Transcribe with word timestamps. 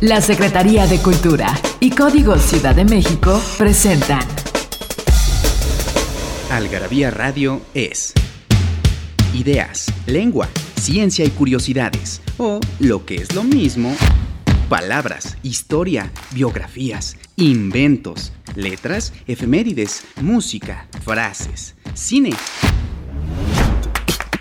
La 0.00 0.20
Secretaría 0.20 0.86
de 0.86 0.98
Cultura 0.98 1.54
y 1.80 1.90
Código 1.90 2.36
Ciudad 2.36 2.74
de 2.74 2.84
México 2.84 3.40
presentan. 3.56 4.26
Algarabía 6.50 7.10
Radio 7.10 7.62
es. 7.74 8.12
Ideas, 9.32 9.86
lengua, 10.06 10.48
ciencia 10.76 11.24
y 11.24 11.30
curiosidades, 11.30 12.20
o 12.38 12.60
lo 12.80 13.06
que 13.06 13.16
es 13.16 13.34
lo 13.34 13.44
mismo, 13.44 13.96
palabras, 14.68 15.38
historia, 15.42 16.10
biografías, 16.32 17.16
inventos, 17.36 18.32
letras, 18.56 19.12
efemérides, 19.26 20.04
música, 20.20 20.86
frases, 21.02 21.76
cine, 21.94 22.30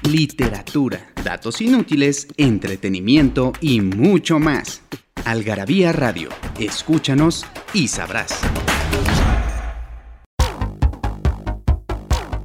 literatura, 0.10 1.14
datos 1.24 1.62
inútiles, 1.62 2.28
entretenimiento 2.38 3.54
y 3.62 3.82
mucho 3.82 4.40
más. 4.40 4.82
Algarabía 5.26 5.94
Radio, 5.94 6.28
escúchanos 6.60 7.46
y 7.74 7.88
sabrás. 7.88 8.42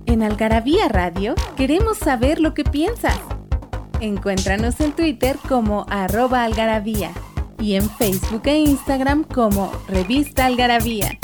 En 0.06 0.23
Algarabía 0.23 0.88
Radio 0.88 1.34
queremos 1.57 1.98
saber 1.98 2.38
lo 2.38 2.55
que 2.55 2.62
piensas. 2.62 3.19
Encuéntranos 4.01 4.79
en 4.80 4.93
Twitter 4.93 5.37
como 5.48 5.87
arroba 5.91 6.45
algarabía 6.45 7.10
y 7.59 7.74
en 7.74 7.91
Facebook 7.91 8.43
e 8.45 8.59
Instagram 8.59 9.24
como 9.24 9.73
revista 9.88 10.46
algarabía. 10.46 11.19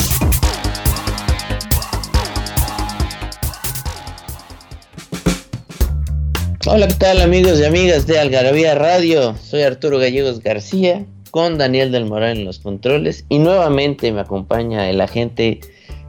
Hola, 6.67 6.87
¿qué 6.89 6.95
tal 6.95 7.21
amigos 7.21 7.59
y 7.61 7.63
amigas 7.63 8.05
de 8.07 8.19
Algarabía 8.19 8.75
Radio? 8.75 9.37
Soy 9.37 9.61
Arturo 9.61 9.99
Gallegos 9.99 10.41
García 10.41 11.05
con 11.35 11.57
Daniel 11.57 11.91
del 11.91 12.05
Moral 12.05 12.37
en 12.37 12.45
los 12.45 12.59
controles 12.59 13.25
y 13.27 13.39
nuevamente 13.39 14.09
me 14.13 14.21
acompaña 14.21 14.89
el 14.89 15.01
agente 15.01 15.59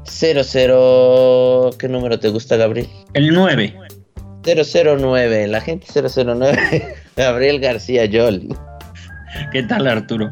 00... 0.05 1.71
¿Qué 1.77 1.89
número 1.89 2.21
te 2.21 2.29
gusta, 2.29 2.55
Gabriel? 2.55 2.87
El 3.13 3.35
9. 3.35 3.75
009, 4.45 5.43
el 5.43 5.55
agente 5.57 5.89
009, 5.93 6.95
Gabriel 7.17 7.59
García 7.59 8.05
Yol. 8.05 8.57
¿Qué 9.51 9.65
tal, 9.65 9.89
Arturo? 9.89 10.31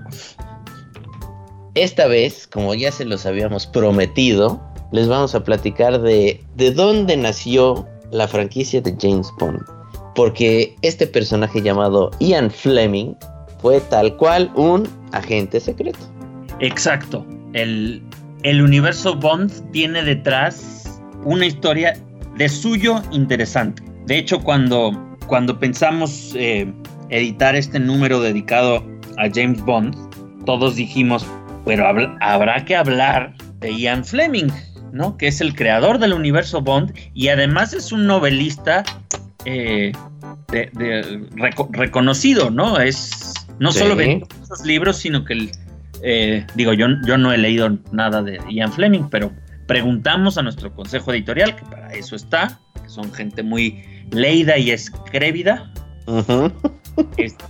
Esta 1.74 2.06
vez, 2.06 2.46
como 2.46 2.72
ya 2.76 2.92
se 2.92 3.04
los 3.04 3.26
habíamos 3.26 3.66
prometido, 3.66 4.62
les 4.92 5.08
vamos 5.08 5.34
a 5.34 5.42
platicar 5.42 6.02
de 6.02 6.40
de 6.54 6.70
dónde 6.70 7.16
nació 7.16 7.84
la 8.12 8.28
franquicia 8.28 8.80
de 8.80 8.94
James 9.00 9.26
Bond 9.40 9.60
porque 10.14 10.76
este 10.82 11.06
personaje 11.08 11.60
llamado 11.60 12.10
Ian 12.20 12.48
Fleming 12.50 13.14
fue 13.64 13.80
tal 13.80 14.14
cual 14.18 14.52
un 14.56 14.86
agente 15.12 15.58
secreto. 15.58 15.98
Exacto. 16.60 17.26
El, 17.54 18.02
universo 18.44 19.16
Bond 19.16 19.50
tiene 19.70 20.02
detrás 20.02 21.00
una 21.24 21.46
historia 21.46 21.94
de 22.36 22.46
suyo 22.50 23.00
interesante. 23.10 23.82
De 24.04 24.18
hecho, 24.18 24.40
cuando, 24.40 25.16
cuando 25.28 25.58
pensamos 25.58 26.34
eh, 26.36 26.70
editar 27.08 27.56
este 27.56 27.80
número 27.80 28.20
dedicado 28.20 28.84
a 29.16 29.30
James 29.34 29.64
Bond, 29.64 29.96
todos 30.44 30.76
dijimos, 30.76 31.26
pero 31.64 31.86
habrá 32.20 32.64
que 32.66 32.76
hablar 32.76 33.34
de 33.60 33.74
Ian 33.74 34.04
Fleming, 34.04 34.50
¿no? 34.92 35.16
Que 35.16 35.28
es 35.28 35.40
el 35.40 35.54
creador 35.54 35.98
del 35.98 36.12
universo 36.12 36.60
Bond 36.60 36.92
y 37.14 37.28
además 37.28 37.72
es 37.72 37.92
un 37.92 38.06
novelista 38.06 38.84
eh, 39.46 39.92
reconocido, 41.72 42.50
¿no? 42.50 42.78
Es 42.78 43.33
no 43.58 43.72
solo 43.72 43.96
vendió 43.96 44.26
esos 44.42 44.64
libros, 44.64 44.96
sino 44.96 45.24
que, 45.24 45.50
eh, 46.02 46.46
digo, 46.54 46.72
yo, 46.72 46.86
yo 47.06 47.18
no 47.18 47.32
he 47.32 47.38
leído 47.38 47.78
nada 47.92 48.22
de 48.22 48.40
Ian 48.50 48.72
Fleming, 48.72 49.08
pero 49.10 49.32
preguntamos 49.66 50.38
a 50.38 50.42
nuestro 50.42 50.72
consejo 50.74 51.12
editorial, 51.12 51.56
que 51.56 51.64
para 51.64 51.92
eso 51.92 52.16
está, 52.16 52.60
que 52.82 52.88
son 52.88 53.12
gente 53.12 53.42
muy 53.42 53.82
leída 54.10 54.58
y 54.58 54.70
escrévida. 54.70 55.72
Este, 57.16 57.44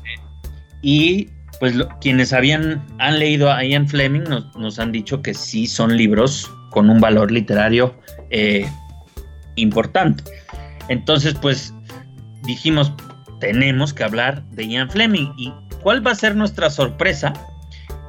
y 0.80 1.28
pues 1.60 1.74
quienes 2.00 2.32
habían 2.32 2.82
han 2.98 3.18
leído 3.18 3.52
a 3.52 3.62
Ian 3.62 3.86
Fleming 3.86 4.22
nos, 4.22 4.56
nos, 4.56 4.78
han 4.78 4.90
dicho 4.90 5.20
que 5.20 5.34
sí 5.34 5.66
son 5.66 5.98
libros 5.98 6.50
con 6.70 6.88
un 6.88 6.98
valor 6.98 7.30
literario 7.30 7.94
eh, 8.30 8.66
importante. 9.56 10.24
Entonces, 10.88 11.34
pues 11.34 11.74
dijimos, 12.44 12.92
tenemos 13.40 13.92
que 13.92 14.04
hablar 14.04 14.44
de 14.50 14.66
Ian 14.66 14.90
Fleming. 14.90 15.32
¿Y 15.36 15.52
cuál 15.84 16.04
va 16.04 16.10
a 16.10 16.14
ser 16.16 16.34
nuestra 16.34 16.70
sorpresa? 16.70 17.32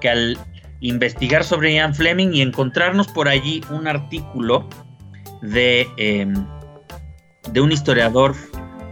Que 0.01 0.09
al 0.09 0.37
investigar 0.79 1.43
sobre 1.43 1.75
Ian 1.75 1.93
Fleming 1.93 2.29
y 2.33 2.41
encontrarnos 2.41 3.07
por 3.07 3.27
allí 3.27 3.61
un 3.69 3.87
artículo 3.87 4.67
de, 5.43 5.87
em, 5.97 6.33
de 7.51 7.61
un 7.61 7.71
historiador 7.71 8.33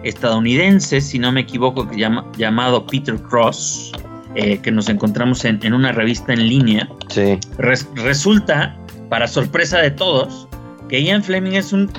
estadounidense, 0.03 1.01
si 1.01 1.17
no 1.17 1.31
me 1.31 1.41
equivoco, 1.41 1.87
que 1.87 1.97
llama, 1.97 2.29
llamado 2.37 2.85
Peter 2.85 3.15
Cross, 3.15 3.93
eh, 4.35 4.59
que 4.59 4.71
nos 4.71 4.89
encontramos 4.89 5.45
en, 5.45 5.73
una 5.73 5.91
revista 5.91 6.33
en 6.33 6.47
línea. 6.47 6.87
Sí. 7.09 7.39
resulta, 7.57 8.77
para 9.09 9.27
sorpresa 9.27 9.79
de 9.79 9.91
todos, 9.91 10.47
que 10.89 11.01
Ian 11.01 11.23
Fleming 11.23 11.53
es 11.53 11.71
un, 11.71 11.89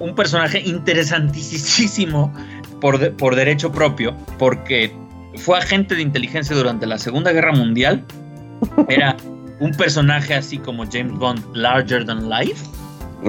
un 0.00 0.14
personaje 0.14 0.60
interesantísimo 0.60 2.32
por, 2.80 3.34
derecho 3.34 3.72
propio, 3.72 4.14
porque 4.38 4.94
fue 5.36 5.58
agente 5.58 5.94
de 5.94 6.02
inteligencia 6.02 6.54
durante 6.56 6.86
la 6.86 6.98
Segunda 6.98 7.32
Guerra 7.32 7.52
Mundial. 7.52 8.04
Era 8.88 9.16
un 9.60 9.72
personaje 9.72 10.34
así 10.34 10.58
como 10.58 10.84
James 10.90 11.12
Bond, 11.12 11.42
larger 11.54 12.04
than 12.04 12.28
life. 12.28 12.64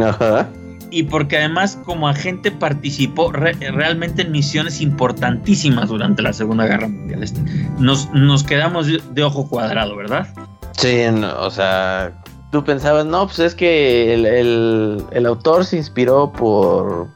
Ajá. 0.02 0.50
Y 0.92 1.04
porque 1.04 1.38
además 1.38 1.78
como 1.84 2.08
agente 2.08 2.52
participó 2.52 3.32
realmente 3.32 4.22
en 4.22 4.32
misiones 4.32 4.82
importantísimas 4.82 5.90
durante 5.90 6.22
la 6.22 6.32
Segunda 6.32 6.66
Guerra 6.68 6.88
Mundial. 6.88 7.24
Este, 7.24 7.42
nos, 7.80 8.10
nos 8.14 8.44
quedamos 8.44 8.88
de, 8.88 9.24
ojo 9.24 9.48
cuadrado, 9.50 9.96
¿verdad? 9.96 10.28
Sí, 10.72 11.04
o 11.40 11.50
sea, 11.50 12.14
tú 12.52 12.64
pensabas, 12.64 13.06
no, 13.06 13.26
pues 13.26 13.40
es 13.40 13.56
que 13.56 14.14
el, 14.14 15.04
el 15.12 15.26
autor 15.26 15.66
se 15.66 15.78
inspiró 15.78 16.32
por 16.32 17.10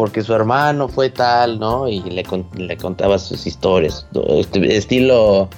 porque 0.00 0.22
su 0.22 0.32
hermano 0.32 0.88
fue 0.88 1.10
tal, 1.10 1.60
¿no? 1.60 1.86
Y 1.86 2.00
le, 2.00 2.24
le 2.54 2.76
contaba 2.78 3.18
sus 3.18 3.46
historias, 3.46 4.06
este, 4.28 4.74
estilo 4.74 5.50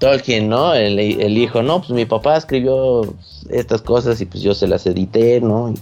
Tolkien, 0.00 0.50
¿no? 0.50 0.74
El, 0.74 1.00
hijo, 1.00 1.62
no, 1.62 1.78
pues 1.78 1.92
mi 1.92 2.04
papá 2.04 2.36
escribió 2.36 3.14
estas 3.48 3.80
cosas 3.80 4.20
y 4.20 4.26
pues 4.26 4.42
yo 4.42 4.52
se 4.52 4.68
las 4.68 4.84
edité, 4.86 5.40
¿no? 5.40 5.72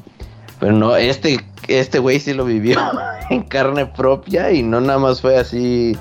Pero 0.60 0.70
no, 0.70 0.94
este 0.94 1.40
este 1.66 1.98
güey 1.98 2.20
sí 2.20 2.34
lo 2.34 2.44
vivió 2.44 2.78
en 3.30 3.42
carne 3.42 3.84
propia 3.84 4.52
y 4.52 4.62
no 4.62 4.80
nada 4.80 5.00
más 5.00 5.20
fue 5.20 5.36
así 5.36 5.96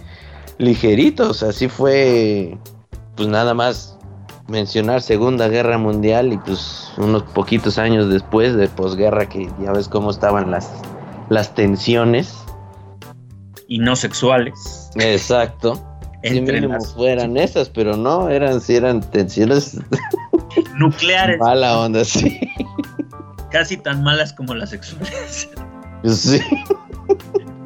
ligerito, 0.60 1.32
o 1.32 1.34
sea, 1.34 1.52
sí 1.52 1.68
fue 1.68 2.56
pues 3.16 3.28
nada 3.28 3.56
más 3.56 3.98
mencionar 4.48 5.02
Segunda 5.02 5.48
Guerra 5.48 5.80
Mundial 5.80 6.32
y 6.32 6.38
pues 6.38 6.92
unos 6.98 7.24
poquitos 7.24 7.80
años 7.80 8.08
después 8.12 8.56
de 8.56 8.68
posguerra 8.68 9.28
que 9.28 9.50
ya 9.64 9.72
ves 9.72 9.88
cómo 9.88 10.12
estaban 10.12 10.52
las 10.52 10.70
las 11.34 11.54
tensiones. 11.56 12.34
Y 13.68 13.80
no 13.80 13.96
sexuales. 13.96 14.92
Exacto. 14.96 15.82
Entre 16.24 16.62
si 16.62 16.94
fueran 16.94 17.36
esas, 17.36 17.70
pero 17.70 17.98
no, 17.98 18.30
eran, 18.30 18.62
si 18.62 18.78
eran 18.78 19.02
tensiones 19.12 19.78
nucleares. 20.78 21.38
Mala 21.40 21.80
onda, 21.80 22.06
sí. 22.06 22.40
Casi 23.52 23.76
tan 23.76 24.04
malas 24.04 24.32
como 24.32 24.56
las 24.56 24.70
sexuales. 24.70 25.50
Sí. 26.06 26.40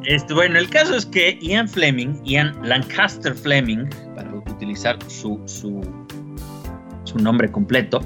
Este, 0.04 0.34
bueno, 0.34 0.58
el 0.58 0.68
caso 0.70 0.96
es 0.96 1.06
que 1.06 1.38
Ian 1.40 1.68
Fleming, 1.68 2.20
Ian 2.24 2.56
Lancaster 2.66 3.34
Fleming, 3.34 3.88
para 4.16 4.32
utilizar 4.34 4.98
su, 5.08 5.40
su 5.46 5.80
su 7.08 7.18
nombre 7.18 7.50
completo, 7.50 8.00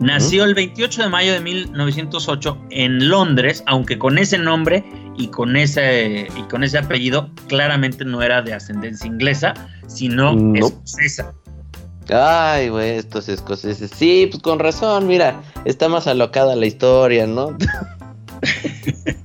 nació 0.00 0.44
el 0.44 0.54
28 0.54 1.02
de 1.02 1.08
mayo 1.08 1.32
de 1.32 1.40
1908 1.40 2.58
en 2.70 3.08
Londres, 3.08 3.62
aunque 3.66 3.98
con 3.98 4.18
ese 4.18 4.38
nombre 4.38 4.84
y 5.16 5.28
con 5.28 5.56
ese, 5.56 6.28
y 6.36 6.42
con 6.44 6.64
ese 6.64 6.78
apellido 6.78 7.30
claramente 7.48 8.04
no 8.04 8.22
era 8.22 8.42
de 8.42 8.54
ascendencia 8.54 9.06
inglesa, 9.06 9.54
sino 9.86 10.54
escocesa. 10.54 11.32
Ay, 12.10 12.68
güey, 12.68 12.98
estos 12.98 13.28
escoceses. 13.28 13.90
Sí, 13.90 14.28
pues 14.30 14.42
con 14.42 14.58
razón, 14.58 15.06
mira, 15.06 15.42
está 15.64 15.88
más 15.88 16.06
alocada 16.06 16.54
la 16.54 16.66
historia, 16.66 17.26
¿no? 17.26 17.56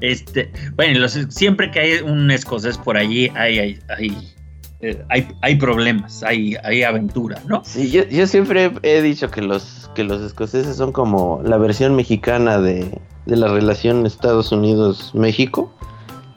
este, 0.00 0.50
bueno, 0.74 1.06
siempre 1.08 1.70
que 1.70 1.80
hay 1.80 1.92
un 2.00 2.30
escocés 2.30 2.76
por 2.78 2.96
allí, 2.96 3.28
hay, 3.36 3.58
hay, 3.58 3.78
hay 3.96 4.34
eh, 4.82 5.04
hay, 5.08 5.28
hay, 5.42 5.56
problemas, 5.56 6.22
hay, 6.22 6.56
hay 6.62 6.82
aventura, 6.82 7.42
¿no? 7.46 7.62
Sí, 7.64 7.90
yo, 7.90 8.04
yo, 8.04 8.26
siempre 8.26 8.72
he 8.82 9.02
dicho 9.02 9.30
que 9.30 9.42
los, 9.42 9.90
que 9.94 10.04
los 10.04 10.22
escoceses 10.22 10.76
son 10.76 10.92
como 10.92 11.42
la 11.44 11.58
versión 11.58 11.94
mexicana 11.96 12.58
de, 12.58 12.98
de 13.26 13.36
la 13.36 13.48
relación 13.48 14.06
Estados 14.06 14.52
Unidos-México. 14.52 15.72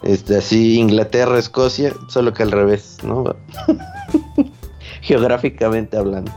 Este, 0.03 0.37
así 0.37 0.77
Inglaterra-Escocia, 0.79 1.93
solo 2.09 2.33
que 2.33 2.43
al 2.43 2.51
revés, 2.51 2.97
¿no? 3.03 3.23
geográficamente 5.01 5.95
hablando. 5.95 6.31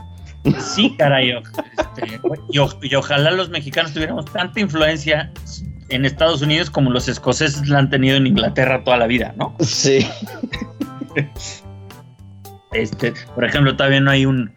Sí, 0.59 0.95
caray. 0.97 1.31
Este, 1.31 2.21
y, 2.49 2.95
ojalá 2.95 3.31
los 3.31 3.49
mexicanos 3.49 3.93
tuviéramos 3.93 4.25
tanta 4.25 4.61
influencia 4.61 5.31
en 5.89 6.05
Estados 6.05 6.41
Unidos 6.41 6.69
como 6.69 6.89
los 6.89 7.09
escoceses 7.09 7.67
la 7.67 7.79
han 7.79 7.89
tenido 7.89 8.15
en 8.15 8.27
Inglaterra 8.27 8.83
toda 8.83 8.97
la 8.97 9.07
vida, 9.07 9.33
¿no? 9.37 9.55
Sí. 9.59 10.07
Este, 12.71 13.13
por 13.33 13.45
ejemplo, 13.45 13.75
todavía 13.75 14.01
no 14.01 14.11
hay 14.11 14.25
un, 14.25 14.51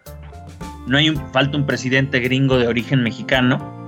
no 0.87 0.99
hay 0.99 1.11
un, 1.11 1.33
falta 1.33 1.57
un 1.57 1.67
presidente 1.67 2.21
gringo 2.21 2.59
de 2.59 2.67
origen 2.67 3.03
mexicano. 3.03 3.87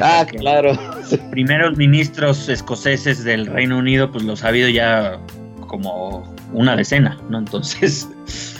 ah, 0.00 0.26
claro. 0.26 0.72
Primeros 1.30 1.76
ministros 1.76 2.48
escoceses 2.48 3.24
del 3.24 3.46
Reino 3.46 3.78
Unido, 3.78 4.10
pues 4.10 4.24
los 4.24 4.44
ha 4.44 4.48
habido 4.48 4.68
ya 4.68 5.18
como 5.66 6.34
una 6.52 6.76
decena, 6.76 7.18
¿no? 7.28 7.38
Entonces, 7.38 8.08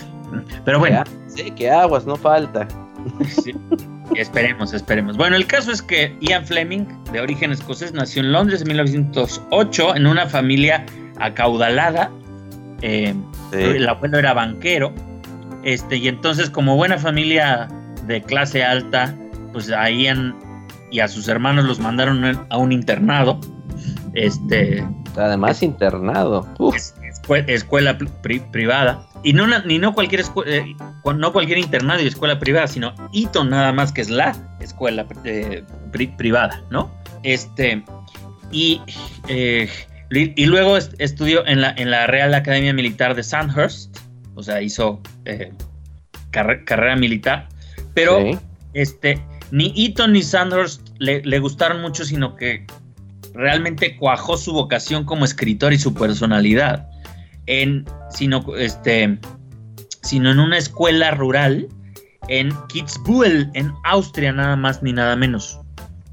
pero 0.65 0.79
bueno. 0.79 1.03
Sí, 1.27 1.51
que 1.51 1.69
aguas, 1.69 2.05
no 2.05 2.15
falta. 2.15 2.67
esperemos, 4.15 4.73
esperemos. 4.73 5.17
Bueno, 5.17 5.35
el 5.35 5.47
caso 5.47 5.71
es 5.71 5.81
que 5.81 6.15
Ian 6.21 6.45
Fleming, 6.45 6.85
de 7.11 7.21
origen 7.21 7.51
escocés, 7.51 7.93
nació 7.93 8.21
en 8.21 8.31
Londres 8.31 8.61
en 8.61 8.67
1908 8.67 9.95
en 9.95 10.07
una 10.07 10.27
familia 10.27 10.85
acaudalada. 11.19 12.11
Eh, 12.81 13.13
el 13.51 13.87
abuelo 13.87 14.17
era 14.17 14.33
banquero. 14.33 14.93
Este, 15.63 15.97
y 15.97 16.07
entonces, 16.07 16.49
como 16.49 16.75
buena 16.75 16.97
familia 16.97 17.67
de 18.05 18.21
clase 18.21 18.63
alta, 18.63 19.15
pues 19.51 19.71
a 19.71 19.89
Ian 19.89 20.35
y 20.91 20.99
a 20.99 21.07
sus 21.07 21.27
hermanos 21.27 21.65
los 21.65 21.79
mandaron 21.79 22.45
a 22.49 22.57
un 22.57 22.71
internado. 22.71 23.39
Este. 24.13 24.85
Además, 25.15 25.61
internado. 25.63 26.47
escuela 27.47 27.97
privada. 28.51 29.07
Y 29.23 29.33
no, 29.33 29.47
ni 29.65 29.79
no 29.79 29.93
cualquier 29.93 30.23
eh, 30.45 30.75
no 31.03 31.33
cualquier 31.33 31.57
internado 31.57 32.01
y 32.01 32.07
escuela 32.07 32.39
privada, 32.39 32.67
sino 32.67 32.93
Eton 33.13 33.49
nada 33.49 33.73
más, 33.73 33.91
que 33.91 34.01
es 34.01 34.09
la 34.09 34.35
escuela 34.59 35.05
eh, 35.23 35.63
privada, 36.17 36.63
¿no? 36.69 36.91
Este, 37.23 37.83
y, 38.51 38.81
eh, 39.27 39.69
y 40.09 40.45
luego 40.45 40.77
estudió 40.77 41.45
en 41.45 41.61
la, 41.61 41.73
en 41.77 41.91
la 41.91 42.07
Real 42.07 42.33
Academia 42.33 42.73
Militar 42.73 43.15
de 43.15 43.23
Sandhurst, 43.23 43.97
o 44.35 44.43
sea, 44.43 44.61
hizo 44.61 45.01
carrera 46.31 46.95
militar, 46.95 47.49
pero 47.93 48.19
este, 48.73 49.21
ni 49.51 49.73
Eton 49.75 50.13
ni 50.13 50.23
Sandhurst 50.23 50.89
le, 50.99 51.21
le 51.23 51.39
gustaron 51.39 51.81
mucho, 51.81 52.05
sino 52.05 52.35
que 52.35 52.65
realmente 53.33 53.95
cuajó 53.97 54.37
su 54.37 54.53
vocación 54.53 55.03
como 55.03 55.25
escritor 55.25 55.73
y 55.73 55.79
su 55.79 55.93
personalidad 55.93 56.89
en, 57.45 57.85
sino, 58.09 58.45
este, 58.57 59.17
sino 60.03 60.31
en 60.31 60.39
una 60.39 60.57
escuela 60.57 61.11
rural 61.11 61.67
en 62.27 62.51
Kitzbühel, 62.67 63.49
en 63.53 63.71
Austria, 63.85 64.31
nada 64.33 64.55
más 64.55 64.83
ni 64.83 64.91
nada 64.91 65.15
menos. 65.15 65.59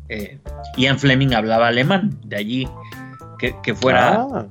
Eh, 0.09 0.39
Ian 0.77 0.99
Fleming 0.99 1.33
hablaba 1.35 1.69
alemán, 1.69 2.17
de 2.25 2.37
allí 2.37 2.69
que, 3.63 3.75
fuera 3.75 4.27
ah. 4.33 4.47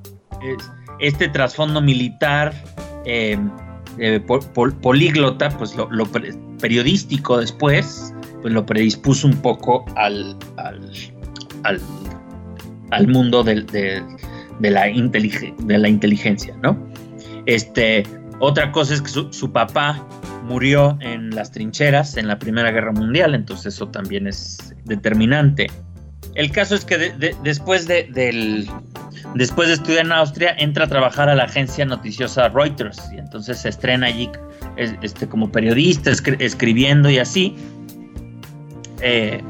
este 1.00 1.28
trasfondo 1.30 1.82
militar, 1.82 2.54
eh, 3.06 3.38
eh, 3.98 4.20
políglota, 4.82 5.50
pues 5.58 5.76
lo, 5.76 6.08
periodístico 6.60 7.38
después, 7.38 8.14
pues 8.42 8.54
lo 8.54 8.66
predispuso 8.66 9.28
un 9.28 9.38
poco 9.38 9.86
al, 9.96 10.38
al, 10.58 11.80
al, 12.92 13.08
mundo 13.08 13.44
del, 13.44 13.66
de 13.68 14.02
la, 14.60 14.86
de 14.86 15.78
la 15.78 15.90
inteligencia, 15.90 16.56
¿no? 16.62 16.78
Este, 17.46 18.04
otra 18.40 18.72
cosa 18.72 18.94
es 18.94 19.02
que 19.02 19.10
su, 19.10 19.52
papá 19.52 20.06
murió 20.44 20.98
en 21.02 21.30
las 21.30 21.52
trincheras 21.52 22.18
en 22.18 22.28
la 22.28 22.40
Primera 22.40 22.72
Guerra 22.72 22.92
Mundial, 22.92 23.36
entonces 23.36 23.76
eso 23.76 23.88
también 23.88 24.28
es 24.28 24.76
determinante. 24.86 25.68
El 26.36 26.52
caso 26.52 26.76
es 26.76 26.86
que 26.86 26.98
después, 27.44 27.88
de, 27.88 28.10
del, 28.12 28.68
después 29.36 29.68
de 29.68 29.76
estudiar 29.76 30.06
en 30.06 30.12
Austria, 30.12 30.56
entra 30.58 30.86
a 30.86 30.88
trabajar 30.88 31.30
a 31.30 31.36
la 31.36 31.44
agencia 31.44 31.86
noticiosa 31.86 32.50
Reuters 32.50 33.00
y 33.14 33.20
entonces 33.20 33.60
se 33.60 33.70
estrena 33.70 34.08
allí 34.08 34.30
este, 34.78 35.28
como 35.28 35.52
periodista, 35.52 36.12
escribiendo 36.40 37.10
y 37.10 37.20
así. 37.20 37.56
Eh, 39.02 39.42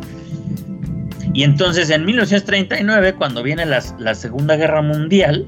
y 1.33 1.43
entonces 1.43 1.89
en 1.89 2.05
1939, 2.05 3.13
cuando 3.15 3.41
viene 3.41 3.65
la, 3.65 3.81
Segunda 4.13 4.55
Guerra 4.55 4.81
Mundial, 4.81 5.45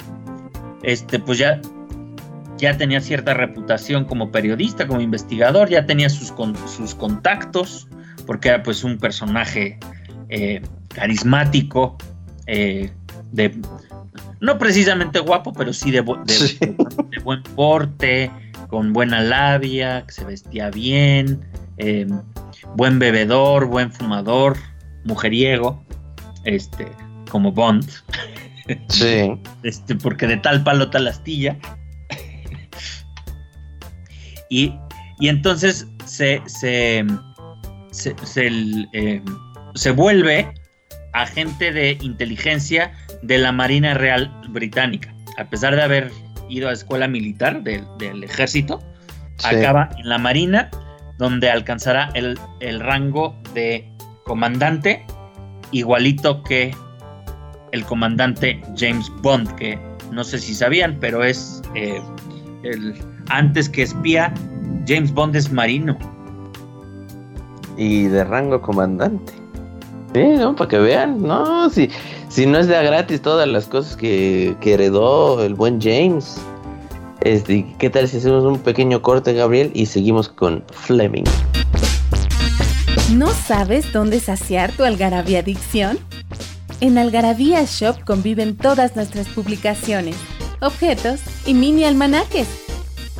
este, 0.84 1.20
pues 1.20 1.38
ya, 1.38 1.60
ya 2.58 2.78
tenía 2.78 3.02
cierta 3.02 3.34
reputación 3.34 4.06
como 4.06 4.32
periodista, 4.32 4.88
como 4.88 5.02
investigador, 5.02 5.70
ya 5.70 5.86
tenía 5.86 6.10
sus, 6.10 6.34
sus 6.76 6.96
contactos, 6.96 7.88
porque 8.26 8.50
era 8.50 8.64
pues 8.64 8.84
un 8.84 8.98
personaje 8.98 9.78
eh, 10.30 10.62
carismático, 10.96 11.98
eh, 12.48 12.90
de, 13.32 13.54
no 14.40 14.58
precisamente 14.58 15.20
guapo, 15.20 15.54
pero 15.54 15.74
sí 15.74 15.92
de, 15.92 16.02
de, 16.02 17.20
buen 17.24 17.44
porte, 17.44 18.32
con 18.70 18.94
buena 18.94 19.22
labia, 19.22 20.06
que 20.06 20.14
se 20.14 20.24
vestía 20.24 20.70
bien, 20.70 21.42
eh, 21.78 22.08
buen 22.76 22.98
bebedor, 22.98 23.66
buen 23.66 23.92
fumador 23.92 24.58
mujeriego, 25.04 25.84
este, 26.46 26.88
como 27.30 27.52
Bond. 27.52 27.90
Sí. 28.90 29.32
Este, 29.64 29.96
porque 29.96 30.28
de 30.28 30.38
tal 30.38 30.64
palo 30.64 30.90
tal 30.92 31.08
astilla. 31.08 31.58
y, 34.50 34.74
y, 35.20 35.28
entonces 35.28 35.88
se, 36.06 36.42
se, 36.46 37.04
se, 37.92 38.16
eh, 38.94 39.22
se, 39.74 39.92
vuelve 39.92 40.54
agente 41.16 41.72
de 41.72 41.98
inteligencia 42.02 42.92
de 43.22 43.38
la 43.38 43.52
Marina 43.52 43.94
Real 43.94 44.32
Británica. 44.50 45.14
A 45.38 45.46
pesar 45.46 45.76
de 45.76 45.82
haber 45.82 46.12
ido 46.50 46.70
a 46.70 46.74
escuela 46.74 47.08
militar 47.08 47.64
del, 47.64 48.24
ejército, 48.24 48.80
acaba 49.44 49.90
en 49.98 50.10
la 50.10 50.18
Marina, 50.18 50.70
donde 51.18 51.50
alcanzará 51.50 52.10
el, 52.14 52.38
el 52.60 52.80
rango 52.80 53.36
de 53.54 53.90
comandante, 54.26 55.06
igualito 55.72 56.44
que 56.44 56.76
el 57.72 57.86
comandante 57.86 58.62
James 58.78 59.12
Bond, 59.22 59.56
que 59.56 59.80
no 60.12 60.24
sé 60.24 60.40
si 60.40 60.54
sabían, 60.54 60.98
pero 61.00 61.24
es 61.24 61.62
eh, 61.76 62.02
el 62.64 62.94
antes 63.30 63.70
que 63.70 63.84
espía, 63.84 64.34
James 64.88 65.14
Bond 65.14 65.36
es 65.36 65.52
marino. 65.52 65.98
Y 67.78 68.06
de 68.06 68.24
rango 68.24 68.62
comandante. 68.62 69.45
Sí, 70.16 70.24
¿no? 70.24 70.56
Para 70.56 70.70
que 70.70 70.78
vean, 70.78 71.22
no, 71.22 71.70
si, 71.70 71.90
si 72.30 72.46
no 72.46 72.58
es 72.58 72.68
de 72.68 72.82
gratis 72.82 73.22
todas 73.22 73.50
las 73.50 73.66
cosas 73.66 73.98
que, 73.98 74.56
que 74.62 74.76
heredó 74.76 75.44
el 75.44 75.56
buen 75.56 75.82
James. 75.82 76.38
Este, 77.20 77.66
¿Qué 77.80 77.90
tal 77.90 78.08
si 78.08 78.16
hacemos 78.16 78.46
un 78.46 78.60
pequeño 78.60 79.02
corte, 79.02 79.34
Gabriel, 79.34 79.72
y 79.74 79.88
seguimos 79.88 80.30
con 80.30 80.64
Fleming? 80.72 81.26
¿No 83.12 83.28
sabes 83.28 83.92
dónde 83.92 84.22
saciar 84.22 84.72
tu 84.72 84.86
algarabía 84.86 85.40
adicción? 85.40 86.00
En 86.80 86.98
Algarabía 86.98 87.66
Shop 87.66 88.02
conviven 88.06 88.56
todas 88.56 88.96
nuestras 88.96 89.28
publicaciones, 89.28 90.16
objetos 90.62 91.20
y 91.46 91.54
mini 91.54 91.84
almanaques. 91.84 92.48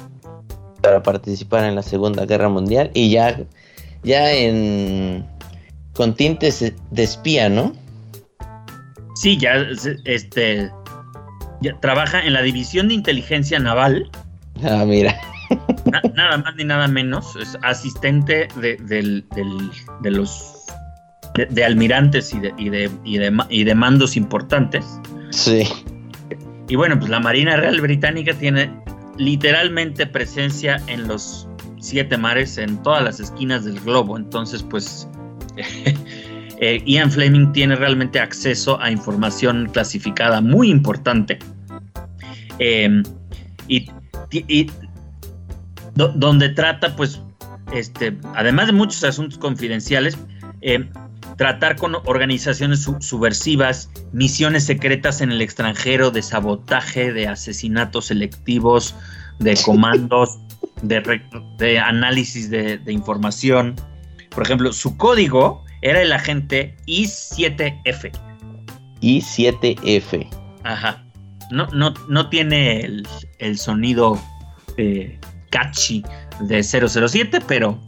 para 0.82 1.02
participar 1.02 1.64
en 1.64 1.74
la 1.76 1.82
Segunda 1.82 2.26
Guerra 2.26 2.48
Mundial. 2.48 2.90
Y 2.94 3.10
ya, 3.10 3.38
ya 4.02 4.32
en 4.32 5.24
con 5.94 6.14
tintes 6.14 6.72
de 6.90 7.02
espía, 7.02 7.48
¿no? 7.48 7.72
Sí, 9.16 9.36
ya 9.36 9.66
este 10.04 10.70
trabaja 11.80 12.20
en 12.20 12.32
la 12.32 12.42
división 12.42 12.88
de 12.88 12.94
inteligencia 12.94 13.58
naval. 13.58 14.08
Ah, 14.62 14.84
mira 14.86 15.18
nada 16.14 16.38
más 16.38 16.56
ni 16.56 16.64
nada 16.64 16.88
menos, 16.88 17.36
es 17.36 17.56
asistente 17.62 18.48
de, 18.56 19.24
los 20.02 20.66
de, 21.34 21.64
almirantes 21.64 22.34
y 22.34 22.40
de, 22.40 22.52
y, 22.58 22.70
y, 23.50 23.64
de, 23.64 23.74
mandos 23.74 24.16
importantes. 24.16 24.84
Sí. 25.30 25.64
Y 26.68 26.76
bueno, 26.76 26.98
pues 26.98 27.10
la 27.10 27.20
Marina 27.20 27.56
Real 27.56 27.80
Británica 27.80 28.34
tiene 28.34 28.70
literalmente 29.16 30.06
presencia 30.06 30.82
en 30.88 31.06
los 31.06 31.48
siete 31.78 32.18
mares 32.18 32.58
en 32.58 32.82
todas 32.82 33.02
las 33.04 33.20
esquinas 33.20 33.64
del 33.64 33.78
globo. 33.80 34.16
Entonces, 34.16 34.62
pues 34.62 35.08
eh, 36.60 36.82
Ian 36.86 37.10
Fleming 37.10 37.52
tiene 37.52 37.76
realmente 37.76 38.18
acceso 38.18 38.80
a 38.80 38.90
información 38.90 39.68
clasificada 39.72 40.40
muy 40.40 40.70
importante. 40.70 41.38
Em, 42.58 43.02
y, 43.68 43.86
donde 45.94 46.50
trata, 46.50 46.94
pues, 46.96 47.20
este, 47.72 48.16
además 48.34 48.66
de 48.66 48.72
muchos 48.72 49.02
asuntos 49.04 49.38
confidenciales, 49.38 50.16
em, 50.60 50.88
tratar 51.36 51.76
con 51.76 51.94
organizaciones 52.04 52.88
subversivas, 53.00 53.90
misiones 54.12 54.64
secretas 54.64 55.20
en 55.20 55.30
el 55.30 55.42
extranjero 55.42 56.10
de 56.10 56.22
sabotaje, 56.22 57.12
de 57.12 57.28
asesinatos 57.28 58.06
selectivos, 58.06 58.94
de 59.38 59.56
comandos, 59.64 60.38
de, 60.82 61.78
análisis 61.78 62.50
de, 62.50 62.80
información. 62.88 63.76
Por 64.36 64.44
ejemplo, 64.44 64.70
su 64.70 64.98
código 64.98 65.64
era 65.80 66.02
el 66.02 66.12
agente 66.12 66.76
I7F. 66.86 68.12
I7F. 69.00 70.28
Ajá. 70.62 71.02
No, 71.50 71.66
no, 71.68 71.94
no 72.10 72.28
tiene 72.28 72.80
el, 73.38 73.58
sonido 73.58 74.20
eh, 74.76 75.18
catchy 75.48 76.04
de 76.40 76.62
007, 76.62 77.40
pero... 77.48 77.80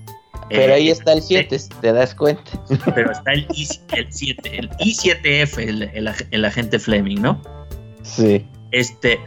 Pero 0.49 0.73
ahí 0.73 0.89
eh, 0.89 0.93
está 0.93 1.13
el 1.13 1.21
7, 1.21 1.55
eh, 1.55 1.61
te 1.83 1.93
das 1.93 2.15
cuenta. 2.15 2.51
Pero 2.95 3.13
está 3.13 3.33
el, 3.35 3.47
I, 3.55 3.69
7, 4.09 4.59
el 4.59 4.71
I7F, 4.71 5.59
el, 5.59 6.11
el 6.31 6.45
agente 6.47 6.79
Fleming, 6.79 7.21
¿no? 7.21 7.43
Sí. 8.05 8.47
Este, 8.71 9.21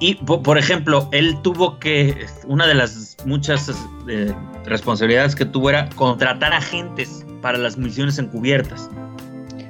y, 0.00 0.14
por 0.14 0.56
ejemplo, 0.56 1.06
él 1.12 1.36
tuvo 1.42 1.78
que, 1.78 2.26
una 2.46 2.66
de 2.66 2.74
las 2.74 3.18
muchas 3.26 3.70
eh, 4.08 4.34
responsabilidades 4.64 5.36
que 5.36 5.44
tuvo 5.44 5.68
era 5.68 5.90
contratar 5.90 6.54
agentes 6.54 7.24
para 7.42 7.58
las 7.58 7.76
misiones 7.76 8.18
encubiertas. 8.18 8.88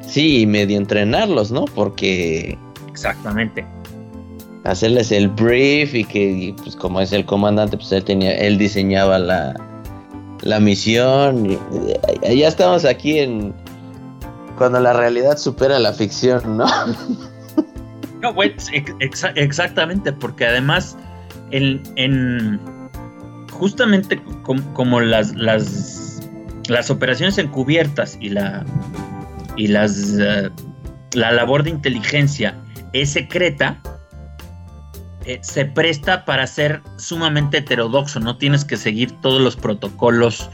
Sí, 0.06 0.42
y 0.42 0.46
medio 0.46 0.76
entrenarlos, 0.76 1.50
¿no? 1.50 1.64
Porque... 1.64 2.56
Exactamente. 2.88 3.66
Hacerles 4.62 5.10
el 5.10 5.28
brief 5.28 5.94
y 5.94 6.04
que, 6.04 6.54
pues 6.62 6.76
como 6.76 7.00
es 7.00 7.12
el 7.12 7.24
comandante, 7.24 7.76
pues 7.76 7.90
él, 7.90 8.04
tenía, 8.04 8.32
él 8.36 8.56
diseñaba 8.56 9.18
la, 9.18 9.54
la 10.42 10.60
misión. 10.60 11.46
Y, 11.46 12.38
ya 12.38 12.46
estamos 12.46 12.84
aquí 12.84 13.18
en... 13.18 13.52
Cuando 14.56 14.78
la 14.78 14.92
realidad 14.92 15.38
supera 15.38 15.80
la 15.80 15.92
ficción, 15.92 16.56
¿no? 16.56 16.66
No, 18.22 18.34
exactamente, 19.34 20.12
porque 20.12 20.46
además 20.46 20.96
en, 21.50 22.60
justamente 23.50 24.20
como 24.72 25.00
las, 25.00 25.34
las, 25.34 26.28
las 26.68 26.90
operaciones 26.90 27.38
encubiertas 27.38 28.16
y 28.20 28.30
la 28.30 28.64
y 29.56 29.66
las 29.66 30.16
eh, 30.18 30.50
la 31.12 31.32
labor 31.32 31.62
de 31.62 31.70
inteligencia 31.70 32.56
es 32.92 33.10
secreta, 33.10 33.80
eh, 35.24 35.38
se 35.42 35.64
presta 35.64 36.24
para 36.24 36.46
ser 36.46 36.82
sumamente 36.96 37.58
heterodoxo, 37.58 38.20
no 38.20 38.36
tienes 38.36 38.64
que 38.64 38.76
seguir 38.76 39.12
todos 39.20 39.40
los 39.40 39.56
protocolos 39.56 40.48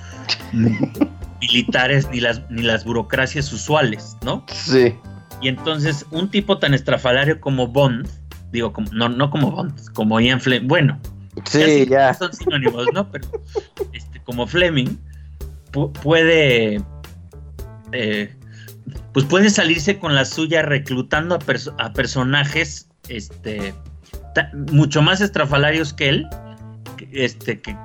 militares 1.41 2.09
ni 2.11 2.21
las, 2.21 2.43
ni 2.51 2.63
las 2.63 2.85
burocracias 2.85 3.53
usuales, 3.53 4.17
¿no? 4.23 4.45
Sí. 4.53 4.95
Y 5.40 5.49
entonces 5.49 6.07
un 6.11 6.31
tipo 6.31 6.59
tan 6.59 6.75
estrafalario 6.75 7.40
como 7.40 7.69
Bond, 7.69 8.09
digo, 8.52 8.73
no, 8.93 9.09
no 9.09 9.31
como 9.31 9.50
Bond, 9.50 9.93
como 9.93 10.21
Ian 10.21 10.40
Fleming, 10.40 10.69
bueno, 10.69 11.00
sí, 11.45 11.87
ya, 11.87 12.14
son 12.19 12.33
sinónimos, 12.33 12.87
¿no? 12.93 13.11
Pero 13.11 13.28
este, 13.93 14.21
como 14.23 14.47
Fleming 14.47 14.97
puede, 16.02 16.83
eh, 17.93 18.35
pues 19.12 19.26
puede 19.26 19.50
salirse 19.50 19.99
con 19.99 20.14
la 20.14 20.25
suya 20.25 20.62
reclutando 20.62 21.35
a, 21.35 21.85
a 21.85 21.93
personajes, 21.93 22.88
este, 23.09 23.75
mucho 24.73 25.02
más 25.02 25.21
estrafalarios 25.21 25.93
que 25.93 26.09
él, 26.09 26.26
este, 27.12 27.61
que, 27.61 27.76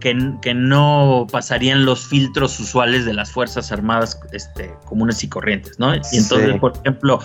que, 0.00 0.14
no 0.54 1.26
pasarían 1.30 1.84
los 1.84 2.06
filtros 2.06 2.58
usuales 2.60 3.04
de 3.04 3.14
las 3.14 3.30
Fuerzas 3.30 3.72
Armadas 3.72 4.20
este, 4.32 4.72
comunes 4.84 5.22
y 5.24 5.28
corrientes, 5.28 5.78
¿no? 5.78 5.94
Y 5.94 6.00
entonces, 6.12 6.58
por 6.60 6.72
ejemplo, 6.78 7.20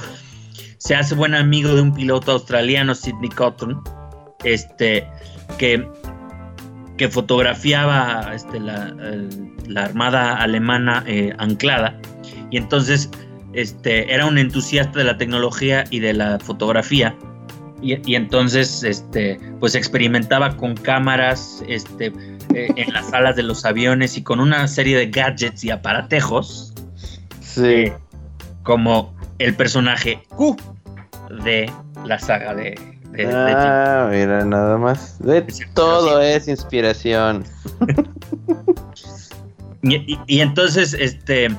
se 0.78 0.96
hace 0.96 1.16
buen 1.16 1.36
amigo 1.36 1.76
de 1.76 1.82
un 1.82 1.94
piloto 1.94 2.32
australiano, 2.32 2.96
Sidney 2.96 3.30
Cotton, 3.30 3.82
este, 4.44 5.08
que, 5.58 5.88
que 6.98 7.10
fotografiaba 7.10 8.32
este, 8.34 8.60
la, 8.60 8.94
armada 9.76 10.36
alemana 10.36 11.04
eh, 11.08 11.34
anclada, 11.38 12.00
y 12.50 12.58
entonces 12.58 13.10
este, 13.54 14.14
era 14.14 14.26
un 14.26 14.38
entusiasta 14.38 15.00
de 15.00 15.06
la 15.06 15.18
tecnología 15.18 15.84
y 15.90 16.00
de 16.00 16.14
la 16.14 16.40
fotografía. 16.40 17.16
Y, 17.82 18.16
entonces, 18.16 18.84
este, 18.84 19.40
pues 19.60 19.74
experimentaba 19.74 20.56
con 20.56 20.76
cámaras, 20.76 21.64
este, 21.68 22.14
eh, 22.54 22.68
en 22.76 22.94
las 22.94 23.06
salas 23.10 23.36
de 23.36 23.44
los 23.44 23.66
aviones 23.66 24.18
y 24.18 24.24
con 24.24 24.40
una 24.40 24.68
serie 24.68 24.98
de 24.98 25.08
gadgets 25.08 25.64
y 25.64 25.72
aparatejos. 25.72 26.74
Sí. 27.42 27.66
Eh, 27.66 27.94
como 28.64 29.16
el 29.40 29.56
personaje 29.56 30.22
Q 30.30 30.56
de 31.44 31.72
la 32.06 32.20
saga 32.20 32.54
de. 32.54 32.76
ah, 33.34 34.08
mira, 34.12 34.46
nada 34.46 34.78
más. 34.78 35.18
todo 35.74 36.22
es 36.22 36.48
inspiración. 36.48 37.44
y, 39.82 40.40
entonces, 40.40 40.94
este. 40.94 41.50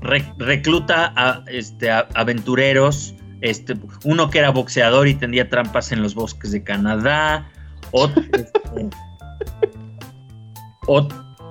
recluta 0.00 1.12
a 1.16 1.42
este, 1.48 1.90
aventureros. 1.90 3.16
Este, 3.42 3.76
uno 4.04 4.30
que 4.30 4.38
era 4.38 4.50
boxeador 4.50 5.08
y 5.08 5.14
tendía 5.14 5.50
trampas 5.50 5.92
en 5.92 6.02
los 6.02 6.14
bosques 6.14 6.52
de 6.52 6.62
Canadá. 6.62 7.50
Otro, 7.94 8.22
este, 8.32 8.88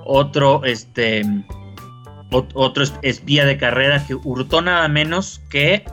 otro, 0.05 0.65
este, 0.65 1.23
otro 2.53 2.83
espía 3.01 3.45
de 3.45 3.57
carrera 3.57 4.03
que 4.05 4.15
hurtó 4.15 4.61
nada 4.61 4.87
menos 4.87 5.41
que 5.49 5.85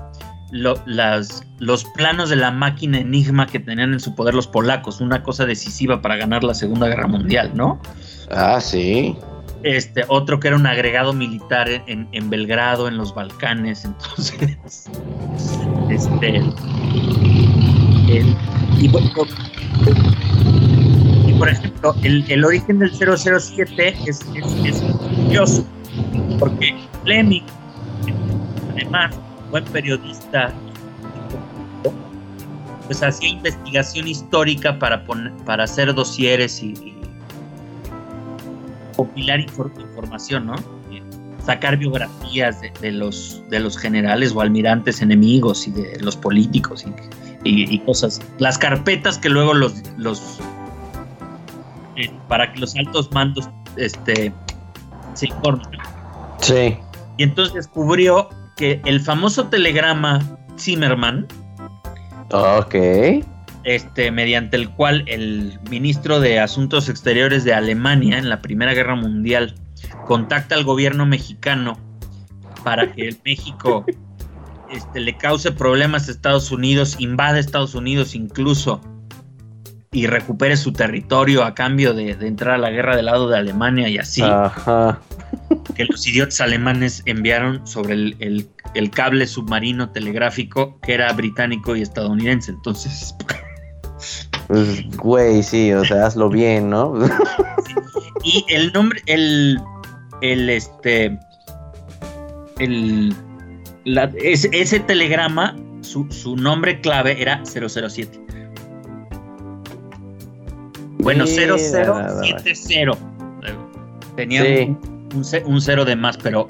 las, 0.50 1.46
los 1.58 1.84
planos 1.84 2.30
de 2.30 2.36
la 2.36 2.50
máquina 2.50 2.98
Enigma 2.98 3.46
que 3.46 3.60
tenían 3.60 3.92
en 3.92 4.00
su 4.00 4.14
poder 4.14 4.34
los 4.34 4.46
polacos, 4.46 5.00
una 5.00 5.22
cosa 5.22 5.44
decisiva 5.46 6.00
para 6.00 6.16
ganar 6.16 6.44
la 6.44 6.54
Segunda 6.54 6.88
Guerra 6.88 7.06
Mundial, 7.06 7.52
¿no? 7.54 7.80
Ah, 8.30 8.60
sí. 8.60 9.16
Este, 9.62 10.04
otro 10.08 10.38
que 10.38 10.48
era 10.48 10.56
un 10.56 10.66
agregado 10.66 11.12
militar 11.12 11.68
en, 11.86 12.30
Belgrado, 12.30 12.86
en 12.88 12.96
los 12.96 13.14
Balcanes, 13.14 13.84
entonces, 13.84 14.88
este, 15.90 16.42
y, 18.78 18.88
por 21.38 21.48
ejemplo, 21.48 21.94
el, 22.02 22.44
origen 22.44 22.78
del 22.78 22.90
007 22.92 23.96
es, 24.06 24.24
curioso, 24.24 25.64
porque 26.38 26.74
Fleming, 27.04 27.42
además, 28.72 29.14
buen 29.50 29.64
periodista, 29.64 30.52
pues 32.86 33.02
hacía 33.02 33.28
investigación 33.28 34.08
histórica 34.08 34.78
para, 34.78 35.04
para 35.44 35.64
hacer 35.64 35.94
dosieres 35.94 36.62
y, 36.62 36.68
y 36.72 36.98
compilar 38.96 39.40
información, 39.40 40.46
¿no? 40.46 40.77
Sacar 41.48 41.78
biografías 41.78 42.60
de, 42.60 42.92
los, 42.92 43.42
de 43.48 43.58
los 43.58 43.78
generales 43.78 44.34
o 44.34 44.42
almirantes 44.42 45.00
enemigos 45.00 45.66
y 45.66 45.70
de 45.70 45.98
los 46.02 46.14
políticos 46.14 46.84
y, 47.42 47.74
y 47.74 47.78
cosas. 47.78 48.20
Las 48.36 48.58
carpetas 48.58 49.16
que 49.16 49.30
luego 49.30 49.54
los, 49.54 49.72
los 49.96 50.38
para 52.28 52.52
que 52.52 52.60
los 52.60 52.76
altos 52.76 53.10
mandos 53.12 53.48
este, 53.76 54.30
se 55.14 55.28
informen. 55.28 55.66
Sí. 56.40 56.76
Y 57.16 57.22
entonces 57.22 57.54
descubrió 57.54 58.28
que 58.58 58.82
el 58.84 59.00
famoso 59.00 59.46
telegrama 59.46 60.20
Zimmerman, 60.58 61.26
ok, 62.30 62.74
este, 63.64 64.10
mediante 64.10 64.58
el 64.58 64.68
cual 64.68 65.02
el 65.06 65.58
ministro 65.70 66.20
de 66.20 66.40
Asuntos 66.40 66.90
Exteriores 66.90 67.44
de 67.44 67.54
Alemania 67.54 68.18
en 68.18 68.28
la 68.28 68.42
Primera 68.42 68.74
Guerra 68.74 68.96
Mundial 68.96 69.54
contacta 70.06 70.54
al 70.54 70.64
gobierno 70.64 71.06
mexicano 71.06 71.78
para 72.64 72.92
que 72.92 73.08
el 73.08 73.20
México 73.24 73.84
este, 74.70 75.00
le 75.00 75.16
cause 75.16 75.52
problemas 75.52 76.08
a 76.08 76.10
Estados 76.10 76.50
Unidos, 76.50 76.96
invade 76.98 77.40
Estados 77.40 77.74
Unidos 77.74 78.14
incluso 78.14 78.80
y 79.90 80.06
recupere 80.06 80.56
su 80.56 80.72
territorio 80.72 81.44
a 81.44 81.54
cambio 81.54 81.94
de, 81.94 82.10
entrar 82.10 82.56
a 82.56 82.58
la 82.58 82.70
guerra 82.70 82.94
del 82.96 83.06
lado 83.06 83.28
de 83.28 83.38
Alemania 83.38 83.88
y 83.88 83.98
así. 83.98 84.22
Ajá. 84.22 85.00
Que 85.74 85.84
los 85.84 86.06
idiotas 86.06 86.40
alemanes 86.40 87.02
enviaron 87.06 87.66
sobre 87.66 87.94
el, 87.94 88.90
cable 88.90 89.26
submarino 89.26 89.90
telegráfico 89.90 90.78
que 90.80 90.94
era 90.94 91.12
británico 91.12 91.76
y 91.76 91.82
estadounidense. 91.82 92.50
Entonces. 92.50 93.14
Pues, 94.48 94.84
güey, 94.96 95.42
sí, 95.42 95.72
o 95.72 95.84
sea, 95.84 96.06
hazlo 96.06 96.28
bien, 96.28 96.70
¿no? 96.70 96.94
Y 98.24 98.44
el 98.48 98.72
nombre, 98.72 99.00
el, 99.06 99.58
el 100.22 100.48
este, 100.50 101.18
el, 102.58 103.14
la- 103.84 104.10
ese, 104.22 104.48
ese 104.52 104.80
telegrama, 104.80 105.56
su, 105.80 106.06
su 106.10 106.36
nombre 106.36 106.80
clave 106.80 107.20
era 107.20 107.42
007. 107.44 108.20
Bueno. 110.98 111.24
0070. 111.26 112.98
Tenía 114.16 114.42
Sí. 114.44 114.62
un, 114.64 115.08
un 115.14 115.24
ce- 115.24 115.42
un 115.44 115.60
cero 115.60 115.84
de 115.84 115.94
más, 115.96 116.16
pero 116.18 116.48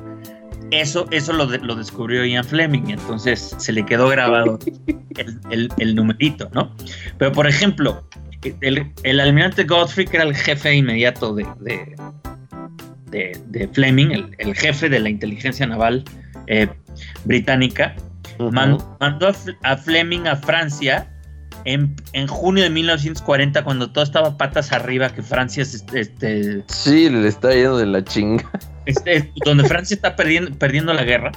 eso, 0.70 1.06
eso 1.10 1.32
lo, 1.32 1.46
de- 1.46 1.58
lo 1.58 1.74
descubrió 1.76 2.24
Ian 2.24 2.44
Fleming, 2.44 2.88
entonces 2.88 3.54
se 3.58 3.72
le 3.72 3.84
quedó 3.84 4.08
grabado 4.08 4.58
el, 5.16 5.38
el- 5.50 5.68
el 5.78 5.94
numerito, 5.94 6.48
¿no? 6.54 6.74
Pero 7.18 7.32
por 7.32 7.46
ejemplo, 7.46 8.08
el, 8.62 8.90
el 9.02 9.20
almirante 9.20 9.64
Godfrey, 9.64 10.06
que 10.06 10.16
era 10.16 10.24
el 10.26 10.34
jefe 10.34 10.74
inmediato 10.74 11.34
de, 11.34 11.46
de, 11.60 11.94
de- 13.10 13.40
de 13.46 13.68
Fleming, 13.68 14.10
el, 14.12 14.34
el 14.38 14.54
jefe 14.54 14.88
de 14.88 14.98
la 15.00 15.08
inteligencia 15.08 15.66
naval 15.66 16.04
eh, 16.46 16.68
británica, 17.24 17.94
man- 18.52 18.78
mandó 19.00 19.32
a 19.62 19.76
Fleming 19.76 20.26
a 20.26 20.36
Francia 20.36 21.10
en, 21.64 21.94
en 22.12 22.26
junio 22.28 22.62
de 22.64 22.70
1940, 22.70 23.64
cuando 23.64 23.90
todo 23.90 24.04
estaba 24.04 24.36
patas 24.36 24.72
arriba, 24.72 25.10
que 25.10 25.22
Francia 25.22 25.62
es 25.62 25.84
este, 25.92 26.62
Sí, 26.68 27.10
le 27.10 27.26
está 27.28 27.52
yendo 27.52 27.78
de 27.78 27.86
la 27.86 28.02
chinga. 28.04 28.48
este, 28.86 29.30
donde 29.44 29.64
Francia 29.64 29.94
está 29.94 30.16
perdiendo, 30.16 30.56
perdiendo 30.58 30.92
la 30.94 31.02
guerra. 31.04 31.32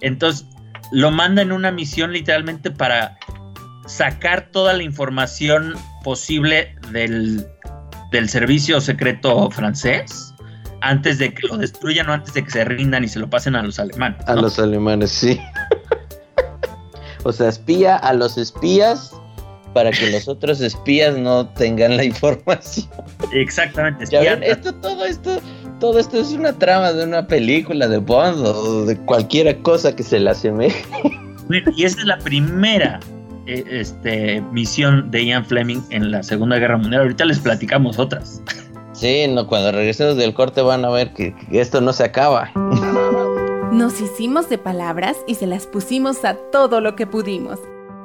Entonces 0.00 0.46
lo 0.92 1.10
manda 1.10 1.42
en 1.42 1.52
una 1.52 1.70
misión 1.70 2.12
literalmente 2.12 2.70
para 2.70 3.16
sacar 3.86 4.48
toda 4.50 4.72
la 4.72 4.82
información 4.82 5.74
posible 6.02 6.74
del, 6.90 7.46
del 8.12 8.28
servicio 8.28 8.80
secreto 8.80 9.50
francés 9.50 10.33
antes 10.84 11.18
de 11.18 11.32
que 11.32 11.46
lo 11.48 11.56
destruyan 11.56 12.08
o 12.08 12.12
antes 12.12 12.34
de 12.34 12.44
que 12.44 12.50
se 12.50 12.64
rindan 12.64 13.04
y 13.04 13.08
se 13.08 13.18
lo 13.18 13.28
pasen 13.28 13.56
a 13.56 13.62
los 13.62 13.78
alemanes. 13.78 14.26
A 14.28 14.34
los 14.34 14.58
alemanes, 14.58 15.10
sí. 15.10 15.40
o 17.24 17.32
sea, 17.32 17.48
espía 17.48 17.96
a 17.96 18.12
los 18.12 18.36
espías 18.36 19.12
para 19.72 19.90
que 19.90 20.10
los 20.10 20.28
otros 20.28 20.60
espías 20.60 21.16
no 21.16 21.48
tengan 21.48 21.96
la 21.96 22.04
información. 22.04 22.86
Exactamente. 23.32 24.04
Ya 24.10 24.20
espía- 24.20 24.34
ven, 24.36 24.42
esto, 24.44 24.74
todo 24.74 25.04
esto, 25.04 25.40
todo 25.80 25.98
esto 25.98 26.18
es 26.18 26.32
una 26.32 26.52
trama 26.52 26.92
de 26.92 27.04
una 27.04 27.26
película 27.26 27.88
de 27.88 27.98
Bond 27.98 28.46
o 28.46 28.84
de 28.84 28.96
cualquier 28.98 29.58
cosa 29.62 29.96
que 29.96 30.02
se 30.02 30.20
le 30.20 30.30
asemeje. 30.30 30.84
Bueno, 31.48 31.72
y 31.76 31.84
esa 31.84 31.98
es 32.00 32.06
la 32.06 32.18
primera 32.18 33.00
eh, 33.46 33.64
este, 33.68 34.40
misión 34.52 35.10
de 35.10 35.26
Ian 35.26 35.44
Fleming 35.44 35.80
en 35.90 36.10
la 36.10 36.22
Segunda 36.22 36.58
Guerra 36.58 36.76
Mundial. 36.76 37.02
Ahorita 37.02 37.24
les 37.24 37.38
platicamos 37.38 37.98
otras. 37.98 38.40
Sí, 38.94 39.26
no, 39.28 39.46
cuando 39.48 39.72
regresemos 39.72 40.16
del 40.16 40.34
corte 40.34 40.62
van 40.62 40.84
a 40.84 40.90
ver 40.90 41.12
que, 41.12 41.34
que 41.34 41.60
esto 41.60 41.80
no 41.80 41.92
se 41.92 42.04
acaba. 42.04 42.50
Nos 43.72 44.00
hicimos 44.00 44.48
de 44.48 44.56
palabras 44.56 45.16
y 45.26 45.34
se 45.34 45.48
las 45.48 45.66
pusimos 45.66 46.24
a 46.24 46.34
todo 46.52 46.80
lo 46.80 46.94
que 46.94 47.06
pudimos. 47.06 47.58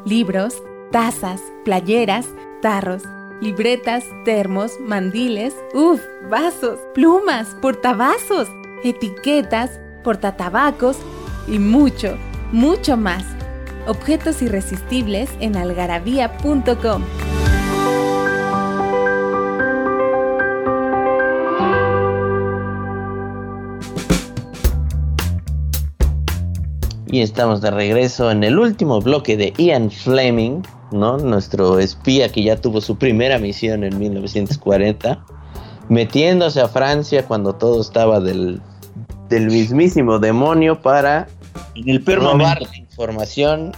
Libros, 0.03 0.63
tazas, 0.91 1.41
playeras, 1.63 2.25
tarros, 2.61 3.03
libretas, 3.39 4.03
termos, 4.25 4.79
mandiles, 4.79 5.55
uff, 5.73 6.01
vasos, 6.29 6.79
plumas, 6.95 7.55
portavasos, 7.61 8.49
etiquetas, 8.83 9.79
portatabacos 10.03 10.97
y 11.47 11.59
mucho, 11.59 12.17
mucho 12.51 12.97
más. 12.97 13.23
Objetos 13.87 14.41
irresistibles 14.41 15.29
en 15.39 15.55
algarabía.com. 15.55 17.03
Y 27.11 27.21
estamos 27.21 27.61
de 27.61 27.71
regreso 27.71 28.29
en 28.29 28.43
el 28.43 28.59
último 28.59 29.01
bloque 29.01 29.35
de 29.35 29.51
Ian 29.57 29.89
Fleming, 29.89 30.61
¿no? 30.91 31.17
Nuestro 31.17 31.79
espía 31.79 32.29
que 32.31 32.43
ya 32.43 32.55
tuvo 32.55 32.81
su 32.81 32.97
primera 32.97 33.39
misión 33.39 33.83
en 33.83 33.97
1940, 33.97 35.23
metiéndose 35.89 36.61
a 36.61 36.67
Francia 36.67 37.25
cuando 37.25 37.53
todo 37.55 37.81
estaba 37.81 38.19
del, 38.19 38.61
del 39.29 39.47
mismísimo 39.47 40.19
demonio 40.19 40.79
para 40.81 41.27
En 41.75 41.89
el 41.89 42.05
robar 42.05 42.21
momento. 42.37 42.65
la 42.71 42.77
información 42.77 43.71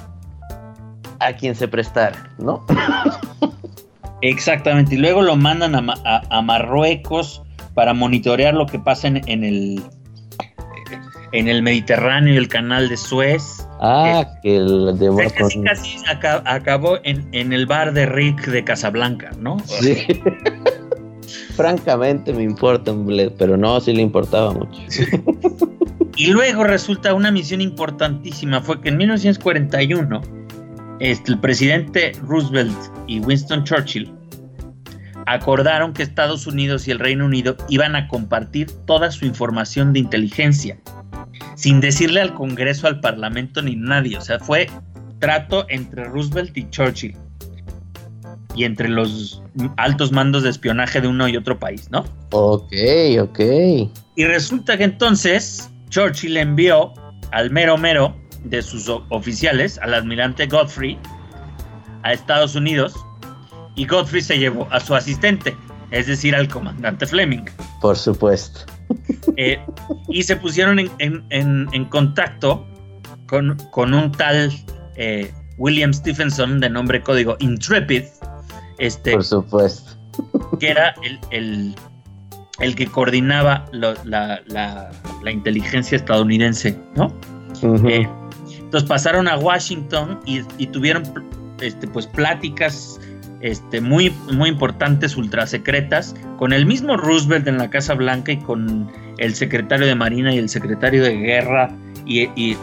a 1.20 1.34
quien 1.34 1.56
se 1.56 1.68
prestara, 1.70 2.32
¿no? 2.38 2.66
Exactamente. 4.22 4.96
Y 4.96 4.98
luego 4.98 5.22
lo 5.22 5.36
mandan 5.38 5.76
a, 5.76 5.94
a- 6.04 6.22
a 6.30 6.42
Marruecos 6.42 7.42
para 7.74 7.94
monitorear 7.94 8.54
lo 8.54 8.66
que 8.66 8.78
pasa 8.80 9.08
en, 9.08 9.22
en 9.30 9.44
el 9.46 9.82
en 11.34 11.48
el 11.48 11.62
Mediterráneo 11.64 12.34
y 12.34 12.38
el 12.38 12.48
canal 12.48 12.90
de 12.90 12.98
Suez. 12.98 13.68
Ah, 13.80 14.26
que 14.44 14.58
el 14.58 14.68
O 14.90 14.94
de 14.94 15.12
sea, 15.16 15.30
casi, 15.38 15.62
casi 15.64 15.98
aca- 16.10 16.44
acabó 16.46 16.98
en, 17.04 17.28
en 17.32 17.54
el 17.54 17.66
bar 17.66 17.94
de 17.94 18.06
Rick 18.06 18.46
de 18.48 18.64
Casablanca, 18.64 19.32
¿no? 19.40 19.58
Sí. 19.66 19.98
Francamente 21.56 22.34
me 22.34 22.44
importa 22.44 22.92
un 22.92 23.06
bled, 23.06 23.32
pero 23.38 23.58
no, 23.58 23.80
sí 23.80 23.94
le 23.94 24.02
importaba 24.02 24.54
mucho. 24.54 24.80
Y 26.16 26.28
luego 26.28 26.64
resulta 26.64 27.14
una 27.14 27.32
misión 27.32 27.62
importantísima, 27.62 28.62
fue 28.62 28.82
que 28.82 28.90
en 28.90 28.98
1941 28.98 30.22
este, 31.00 31.32
el 31.32 31.40
presidente 31.40 32.12
Roosevelt 32.24 32.76
y 33.08 33.20
Winston 33.20 33.64
Churchill 33.64 34.12
acordaron 35.26 35.94
que 35.94 36.04
Estados 36.04 36.48
Unidos 36.48 36.88
y 36.88 36.92
el 36.92 37.00
Reino 37.00 37.26
Unido 37.26 37.56
iban 37.70 37.96
a 37.96 38.08
compartir 38.08 38.70
toda 38.86 39.12
su 39.12 39.26
información 39.26 39.94
de 39.94 40.00
inteligencia, 40.00 40.78
sin 41.62 41.80
decirle 41.80 42.22
al 42.22 42.34
Congreso, 42.34 42.88
al 42.88 43.00
Parlamento 43.00 43.62
ni 43.62 43.76
nadie. 43.76 44.18
O 44.18 44.22
sea, 44.22 44.40
fue 44.40 44.68
trato 45.20 45.68
entre 45.70 46.06
Roosevelt 46.06 46.58
y 46.58 46.68
Churchill 46.72 47.16
y 48.56 48.64
entre 48.64 48.90
los 48.90 49.44
altos 49.78 50.12
mandos 50.12 50.42
de 50.42 50.50
espionaje 50.50 51.00
de 51.00 51.08
uno 51.08 51.28
y 51.28 51.38
otro 51.38 51.60
país, 51.60 51.88
¿no? 51.92 52.04
Ok, 52.32 52.74
ok. 53.22 53.40
Y 54.16 54.26
resulta 54.26 54.76
que 54.76 54.86
entonces 54.86 55.70
Churchill 55.90 56.36
envió 56.38 56.94
al 57.32 57.52
mero 57.52 57.78
mero 57.78 58.16
de 58.44 58.64
sus 58.64 58.90
oficiales, 59.10 59.78
al 59.84 59.94
almirante 59.94 60.48
Godfrey, 60.48 60.98
a 62.02 62.12
Estados 62.12 62.56
Unidos, 62.56 62.96
y 63.76 63.86
Godfrey 63.86 64.24
se 64.24 64.40
llevó 64.40 64.68
a 64.72 64.80
su 64.80 64.96
asistente, 64.96 65.56
es 65.92 66.08
decir, 66.08 66.36
al 66.36 66.48
comandante 66.48 67.06
Fleming. 67.06 67.46
Por 67.80 67.96
supuesto. 67.96 68.62
Eh, 69.38 69.60
y 70.10 70.24
se 70.24 70.36
pusieron 70.36 70.80
en, 70.80 70.90
en- 71.00 71.24
en- 71.30 71.68
en 71.74 71.86
contacto 71.86 72.66
con, 73.28 73.56
con 73.72 73.94
un 73.94 74.12
tal 74.12 74.52
eh, 74.96 75.32
William 75.58 75.94
Stephenson, 75.94 76.60
de 76.60 76.70
nombre 76.70 77.02
código 77.02 77.36
Intrepid, 77.40 78.04
este, 78.80 79.12
Por 79.12 79.24
supuesto. 79.24 79.92
que 80.60 80.70
era 80.70 80.94
el, 81.04 81.20
el- 81.32 81.76
el 82.60 82.76
que 82.76 82.88
coordinaba 82.88 83.66
lo- 83.72 83.94
la, 84.06 84.42
la- 84.48 84.92
la 85.24 85.32
inteligencia 85.32 85.96
estadounidense, 85.96 86.78
¿no? 86.96 87.14
Eh, 87.88 88.08
entonces 88.60 88.88
pasaron 88.90 89.28
a 89.28 89.38
Washington 89.38 90.20
y, 90.26 90.42
y 90.58 90.68
tuvieron 90.68 91.04
este, 91.62 91.88
pues 91.88 92.08
pláticas 92.08 93.00
este, 93.42 93.82
muy, 93.82 94.12
muy 94.34 94.50
importantes, 94.50 95.16
ultra 95.18 95.46
secretas, 95.48 96.16
con 96.38 96.54
el 96.54 96.66
mismo 96.66 96.98
Roosevelt 96.98 97.48
en 97.48 97.58
la 97.58 97.70
Casa 97.70 97.94
Blanca 97.94 98.32
y 98.32 98.38
con 98.38 98.90
el 99.22 99.34
secretario 99.36 99.86
de 99.88 99.96
Marina 99.96 100.34
y 100.34 100.38
el 100.38 100.50
secretario 100.50 101.04
de 101.04 101.16
Guerra 101.18 101.70
y, 102.06 102.22
y- 102.36 102.58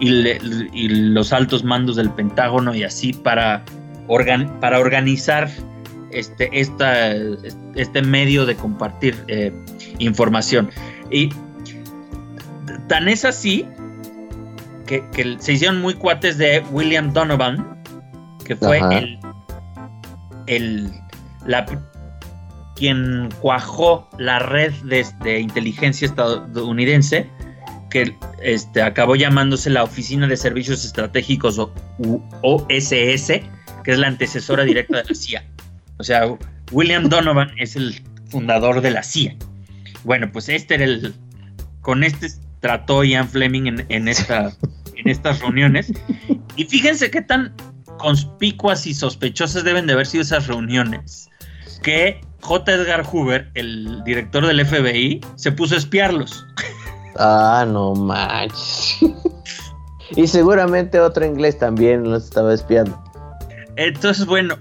y 0.00 0.08
le- 0.10 0.40
y 0.72 0.88
los 0.88 1.32
altos 1.32 1.62
mandos 1.64 1.96
del 1.96 2.10
Pentágono 2.10 2.74
y 2.74 2.82
así 2.84 3.12
para, 3.12 3.62
organ- 4.08 4.58
para 4.60 4.78
organizar 4.80 5.48
este, 6.10 6.48
esta, 6.52 7.12
este 7.76 8.02
medio 8.02 8.44
de 8.44 8.54
compartir 8.56 9.16
eh, 9.28 9.52
información. 9.98 10.68
Y 11.10 11.30
tan 12.88 13.08
es 13.08 13.24
así 13.24 13.66
que, 14.86 15.04
que 15.12 15.36
se 15.38 15.52
hicieron 15.52 15.80
muy 15.80 15.94
cuates 15.94 16.36
de 16.36 16.62
William 16.72 17.12
Donovan, 17.12 17.80
que 18.44 18.56
fue 18.56 18.78
el, 18.98 19.18
el 20.46 20.90
la, 21.46 21.64
quien 22.82 23.28
cuajó 23.40 24.08
la 24.18 24.40
red 24.40 24.72
de, 24.82 25.06
de 25.22 25.38
inteligencia 25.38 26.04
estadounidense, 26.04 27.28
que 27.90 28.12
este, 28.42 28.82
acabó 28.82 29.14
llamándose 29.14 29.70
la 29.70 29.84
Oficina 29.84 30.26
de 30.26 30.36
Servicios 30.36 30.84
Estratégicos 30.84 31.60
o 31.60 31.72
OSS, 32.42 33.28
que 33.84 33.92
es 33.92 33.98
la 33.98 34.08
antecesora 34.08 34.64
directa 34.64 34.96
de 34.96 35.04
la 35.04 35.14
CIA. 35.14 35.44
O 35.98 36.02
sea, 36.02 36.24
William 36.72 37.08
Donovan 37.08 37.52
es 37.56 37.76
el 37.76 38.02
fundador 38.30 38.80
de 38.80 38.90
la 38.90 39.04
CIA. 39.04 39.36
Bueno, 40.02 40.32
pues 40.32 40.48
este 40.48 40.74
era 40.74 40.82
el. 40.82 41.14
Con 41.82 42.02
este 42.02 42.30
trató 42.58 43.04
Ian 43.04 43.28
Fleming 43.28 43.66
en, 43.66 43.86
en 43.90 44.08
esta, 44.08 44.52
en 44.96 45.08
estas 45.08 45.38
reuniones. 45.38 45.92
Y 46.56 46.64
fíjense 46.64 47.12
qué 47.12 47.22
tan 47.22 47.54
conspicuas 47.98 48.88
y 48.88 48.94
sospechosas 48.94 49.62
deben 49.62 49.86
de 49.86 49.92
haber 49.92 50.06
sido 50.06 50.22
esas 50.22 50.48
reuniones. 50.48 51.28
Que 51.84 52.20
J. 52.42 52.72
Edgar 52.72 53.04
Hoover, 53.04 53.50
el 53.54 54.02
director 54.04 54.46
del 54.46 54.64
FBI, 54.66 55.20
se 55.36 55.52
puso 55.52 55.74
a 55.74 55.78
espiarlos. 55.78 56.44
Ah, 57.16 57.64
no 57.66 57.94
manches. 57.94 58.98
y 60.16 60.26
seguramente 60.26 61.00
otro 61.00 61.24
inglés 61.24 61.58
también 61.58 62.10
los 62.10 62.24
estaba 62.24 62.52
espiando. 62.52 63.02
Entonces, 63.76 64.26
bueno, 64.26 64.56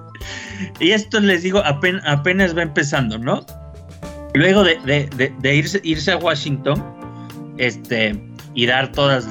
y 0.80 0.90
esto 0.90 1.20
les 1.20 1.42
digo, 1.42 1.62
apenas, 1.64 2.56
va 2.56 2.62
empezando, 2.62 3.18
¿no? 3.18 3.44
Luego 4.34 4.64
de, 4.64 4.74
irse, 5.42 5.80
irse, 5.84 6.12
a 6.12 6.16
Washington, 6.16 6.82
este, 7.58 8.20
y 8.54 8.66
dar 8.66 8.90
todas, 8.90 9.26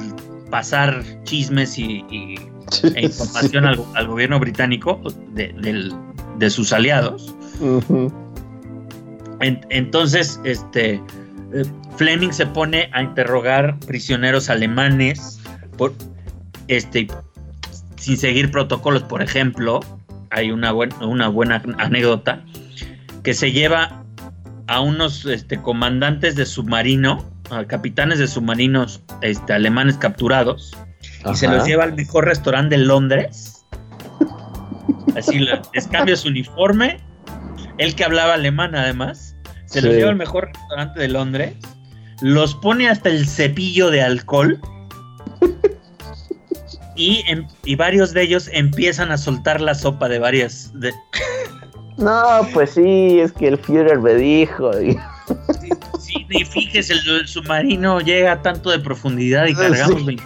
pasar 0.50 1.04
chismes 1.24 1.78
y, 1.78 2.04
e 2.94 3.02
información 3.02 3.66
al, 3.66 4.06
gobierno 4.06 4.40
británico 4.40 5.00
de, 5.34 6.50
sus 6.50 6.72
aliados. 6.72 7.34
Entonces, 9.70 10.40
este, 10.44 10.94
eh, 11.52 11.64
Fleming 11.96 12.30
se 12.30 12.46
pone 12.46 12.88
a 12.92 13.02
interrogar 13.02 13.78
prisioneros 13.80 14.50
alemanes 14.50 15.40
por, 15.76 15.92
este, 16.68 17.08
sin 17.96 18.16
seguir 18.16 18.50
protocolos, 18.50 19.02
por 19.04 19.22
ejemplo, 19.22 19.80
hay 20.30 20.50
una, 20.50 20.72
una 20.72 21.28
buena 21.28 21.62
anécdota, 21.78 22.42
que 23.22 23.34
se 23.34 23.52
lleva 23.52 24.04
a 24.66 24.80
unos 24.80 25.24
este, 25.26 25.60
comandantes 25.60 26.36
de 26.36 26.46
submarino, 26.46 27.24
a 27.50 27.64
capitanes 27.64 28.18
de 28.18 28.26
submarinos 28.26 29.02
este, 29.20 29.52
alemanes 29.52 29.96
capturados, 29.96 30.76
y 31.30 31.34
se 31.36 31.48
los 31.48 31.66
lleva 31.66 31.84
al 31.84 31.94
mejor 31.94 32.24
restaurante 32.24 32.76
de 32.76 32.84
Londres. 32.84 33.64
Así 35.16 35.38
les 35.38 35.86
cambia 35.88 36.16
su 36.16 36.28
uniforme, 36.28 36.98
él 37.78 37.94
que 37.94 38.04
hablaba 38.04 38.34
alemán 38.34 38.74
además, 38.74 39.36
se 39.66 39.82
los 39.82 39.94
lleva 39.94 40.10
al 40.10 40.16
mejor 40.16 40.46
restaurante 40.46 41.00
de 41.00 41.08
Londres, 41.08 41.54
los 42.20 42.54
pone 42.54 42.88
hasta 42.88 43.08
el 43.08 43.26
cepillo 43.26 43.90
de 43.90 44.02
alcohol 44.02 44.60
Em, 46.96 47.46
y, 47.64 47.74
varios 47.74 48.12
de 48.12 48.22
ellos 48.22 48.48
empiezan 48.52 49.10
a 49.10 49.18
soltar 49.18 49.60
la 49.60 49.74
sopa 49.74 50.08
de 50.08 50.18
varias. 50.18 50.70
De... 50.74 50.92
No, 51.96 52.46
pues 52.52 52.70
sí, 52.70 53.20
es 53.20 53.32
que 53.32 53.48
el 53.48 53.58
Führer 53.58 54.00
me 54.00 54.14
dijo. 54.14 54.70
Sí, 55.98 56.26
y 56.28 56.44
fíjese, 56.44 56.92
el, 56.92 57.26
submarino 57.26 57.98
llega 57.98 58.32
a 58.32 58.42
tanto 58.42 58.68
de 58.68 58.78
profundidad 58.78 59.46
y 59.46 59.54
cargamos 59.54 60.02
sí. 60.06 60.18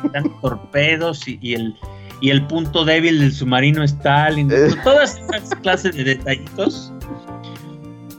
torpedos 0.42 1.28
y, 1.28 1.54
el, 1.54 1.72
y 2.20 2.30
el 2.30 2.44
punto 2.48 2.84
débil 2.84 3.20
del 3.20 3.32
submarino 3.32 3.84
es 3.84 3.96
tal. 4.00 4.44
todas 4.82 5.18
esas 5.18 5.54
clases 5.62 5.94
de 5.94 6.02
detallitos. 6.02 6.92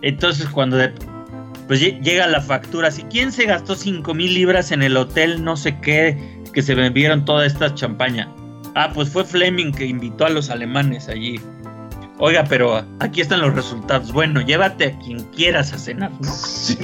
Entonces, 0.02 0.48
cuando 0.48 0.78
pues 1.68 1.82
llega 1.82 2.26
la 2.28 2.42
factura, 2.42 2.90
si 2.90 3.04
quién 3.04 3.32
se 3.32 3.46
gastó 3.46 3.76
5 3.76 4.14
mil 4.14 4.34
libras 4.34 4.72
en 4.72 4.82
el 4.82 4.98
hotel, 4.98 5.44
no 5.44 5.56
sé 5.56 5.80
qué, 5.80 6.18
que 6.52 6.62
se 6.62 6.74
bebieron 6.74 7.26
toda 7.26 7.46
esta 7.46 7.76
champaña. 7.76 8.28
Ah, 8.76 8.92
pues 8.94 9.10
fue 9.10 9.24
Fleming 9.24 9.72
que 9.72 9.86
invitó 9.86 10.26
a 10.26 10.30
los 10.30 10.50
alemanes 10.50 11.10
allí. 11.10 11.40
Oiga, 12.18 12.44
pero 12.50 12.84
aquí 13.00 13.22
están 13.22 13.42
los 13.42 13.54
resultados. 13.54 14.12
Bueno, 14.12 14.42
llévate 14.42 14.86
a 14.86 15.00
quien 15.00 15.24
quieras 15.26 15.72
a 15.74 15.78
cenar, 15.78 16.12
¿no? 16.20 16.34
Sí. 16.34 16.78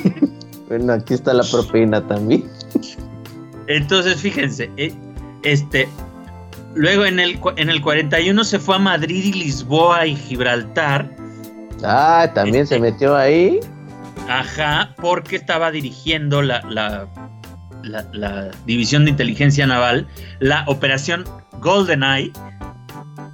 Bueno, 0.67 0.93
aquí 0.93 1.13
está 1.13 1.34
la 1.34 1.43
propina 1.43 2.06
también. 2.08 2.45
Entonces, 3.67 4.17
fíjense, 4.17 4.71
eh, 4.78 4.93
este, 5.43 5.88
luego 6.73 7.06
en 7.06 7.19
el, 7.19 7.39
en 7.58 7.69
el 7.69 7.82
41 7.82 8.43
se 8.43 8.60
fue 8.60 8.75
a 8.75 8.80
Madrid 8.80 9.25
y 9.25 9.34
Lisboa 9.34 10.06
y 10.06 10.15
Gibraltar. 10.15 11.14
Ah, 11.83 12.29
también 12.33 12.67
se 12.67 12.75
este, 12.75 12.91
metió 12.91 13.15
ahí. 13.15 13.59
Ajá, 14.29 14.95
porque 14.97 15.35
estaba 15.35 15.71
dirigiendo 15.71 16.41
la, 16.41 16.61
la, 16.61 17.07
la 18.13 18.51
División 18.65 19.05
de 19.05 19.11
Inteligencia 19.11 19.67
Naval, 19.67 20.07
la 20.39 20.63
operación 20.67 21.25
GoldenEye. 21.59 22.31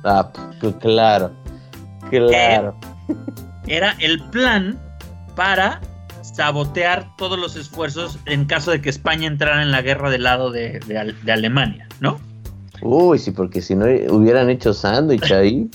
Ah, 0.04 0.32
pues 0.60 0.76
claro, 0.76 1.32
claro. 2.10 2.76
Era 3.68 3.96
el 4.00 4.22
plan 4.30 4.80
para 5.36 5.80
sabotear 6.22 7.16
todos 7.18 7.38
los 7.38 7.56
esfuerzos 7.56 8.18
en 8.26 8.46
caso 8.46 8.72
de 8.72 8.82
que 8.82 8.90
España 8.90 9.28
entrara 9.28 9.62
en 9.62 9.72
la 9.72 9.82
guerra 9.82 10.10
del 10.10 10.24
lado 10.24 10.52
de, 10.52 10.80
Alemania, 11.28 11.88
¿no? 12.00 12.20
Uy, 12.82 13.20
sí, 13.20 13.32
porque 13.32 13.62
si 13.62 13.76
no 13.76 13.86
hubieran 13.86 14.50
hecho 14.50 14.74
sándwich 14.74 15.32
ahí. 15.32 15.70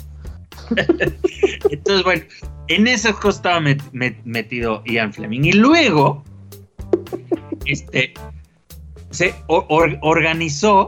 Entonces, 1.71 2.05
bueno, 2.05 2.23
en 2.69 2.85
cosa 3.21 3.37
estaba 3.37 3.61
metido 4.25 4.83
Ian 4.87 5.13
Fleming. 5.13 5.45
Y 5.45 5.53
luego, 5.53 6.25
este, 7.65 8.15
se 9.11 9.35
organizó 9.49 10.87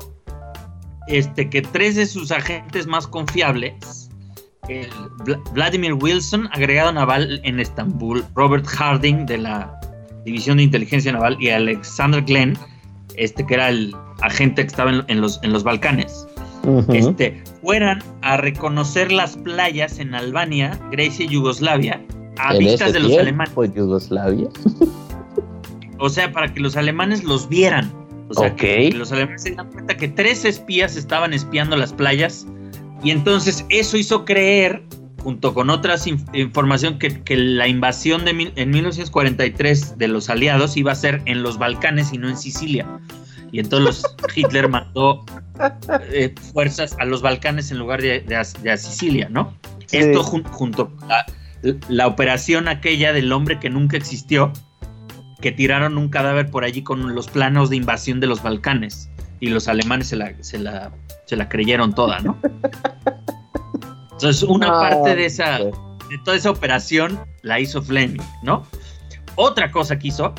este, 1.09 1.49
que 1.49 1.63
tres 1.63 1.97
de 1.97 2.07
sus 2.07 2.31
agentes 2.31 2.87
más 2.87 3.07
confiables, 3.07 4.11
Vladimir 5.55 5.95
Wilson, 5.95 6.49
agregado 6.53 6.93
naval 6.93 7.41
en 7.45 7.59
Estambul, 7.59 8.25
Robert 8.35 8.67
Harding 8.67 9.25
de 9.25 9.39
la 9.39 9.81
División 10.25 10.59
de 10.59 10.65
Inteligencia 10.65 11.11
Naval 11.11 11.39
y 11.41 11.49
Alexander 11.49 12.23
Glenn, 12.23 12.59
este 13.17 13.47
que 13.47 13.55
era 13.55 13.71
el 13.71 13.95
agente 14.21 14.63
que 14.63 14.69
estaba 14.69 14.91
en, 14.91 15.21
los, 15.21 15.41
en 15.43 15.53
los 15.53 15.65
Balcanes, 15.65 16.27
este, 16.93 17.43
fueran 17.69 18.03
a 18.23 18.39
reconocer 18.39 19.13
las 19.13 19.37
playas 19.37 19.99
en 19.99 20.15
Albania, 20.15 20.81
Grecia 20.91 21.27
y 21.27 21.29
Yugoslavia 21.29 22.01
a 22.39 22.57
vistas 22.57 22.95
de 22.95 23.01
los 23.01 23.13
alemanes. 23.19 23.53
Yugoslavia? 23.75 24.49
o 25.99 26.09
sea, 26.09 26.33
para 26.33 26.55
que 26.55 26.61
los 26.61 26.79
alemanes 26.79 27.25
los 27.25 27.47
vieran. 27.47 27.93
O 28.31 28.33
sea, 28.33 28.57
que 28.57 28.91
los 28.93 29.13
alemanes 29.13 29.43
se 29.43 29.51
dan 29.51 29.71
cuenta 29.71 29.99
que 29.99 30.09
tres 30.09 30.47
espías 30.47 30.97
estaban 30.97 31.35
espiando 31.35 31.77
las 31.77 31.93
playas 31.93 32.47
y 33.05 33.11
entonces 33.11 33.67
eso 33.69 33.99
hizo 33.99 34.25
creer, 34.25 34.83
junto 35.23 35.53
con 35.53 35.69
otras 35.69 36.07
información, 36.07 36.99
que, 36.99 37.37
la 37.37 37.69
invasión 37.69 38.25
de 38.25 38.51
en 38.57 38.71
1943 38.71 39.99
de 39.99 40.09
los 40.09 40.31
aliados 40.31 40.79
iba 40.79 40.93
a 40.93 40.95
ser 40.95 41.21
en 41.27 41.43
los 41.43 41.59
Balcanes 41.59 42.15
y 42.15 42.17
no 42.17 42.31
en 42.31 42.39
Sicilia. 42.39 42.87
Y 43.53 43.61
entonces 43.61 44.05
Hitler 44.35 44.69
mandó 44.69 45.25
eh, 46.13 46.35
fuerzas 46.53 46.97
a 46.99 47.05
los 47.05 47.23
Balcanes 47.23 47.71
en 47.71 47.79
lugar 47.79 48.03
de, 48.03 48.37
a, 48.37 48.77
Sicilia, 48.77 49.29
¿no? 49.31 49.55
Esto 49.91 50.23
junto 50.23 50.91
con 50.97 51.09
la, 51.09 51.27
la 51.89 52.07
operación 52.07 52.69
aquella 52.69 53.13
del 53.13 53.33
hombre 53.33 53.59
que 53.59 53.71
nunca 53.71 53.97
existió, 53.97 54.53
que 55.41 55.53
tiraron 55.53 55.97
un 55.99 56.09
cadáver 56.09 56.51
por 56.51 56.65
allí 56.65 56.83
con 56.83 57.15
los 57.15 57.29
planos 57.29 57.71
de 57.71 57.77
invasión 57.77 58.21
de 58.21 58.27
los 58.27 58.43
Balcanes 58.43 59.09
y 59.41 59.49
los 59.49 59.69
alemanes 59.69 60.09
se 60.09 60.17
la, 60.17 60.33
se 60.41 60.59
la, 60.59 60.93
se 61.27 61.37
la 61.37 61.49
creyeron 61.49 61.95
toda, 61.95 62.21
¿no? 62.21 62.37
Entonces, 64.13 64.43
una 64.43 64.69
parte 64.73 65.15
de 65.15 65.27
esa, 65.27 65.59
de 65.59 66.19
toda 66.25 66.37
esa 66.37 66.51
operación 66.51 67.21
la 67.43 67.61
hizo 67.61 67.81
Fleming, 67.81 68.21
¿no? 68.43 68.67
Otra 69.37 69.71
cosa 69.71 69.97
que 69.99 70.09
hizo 70.09 70.35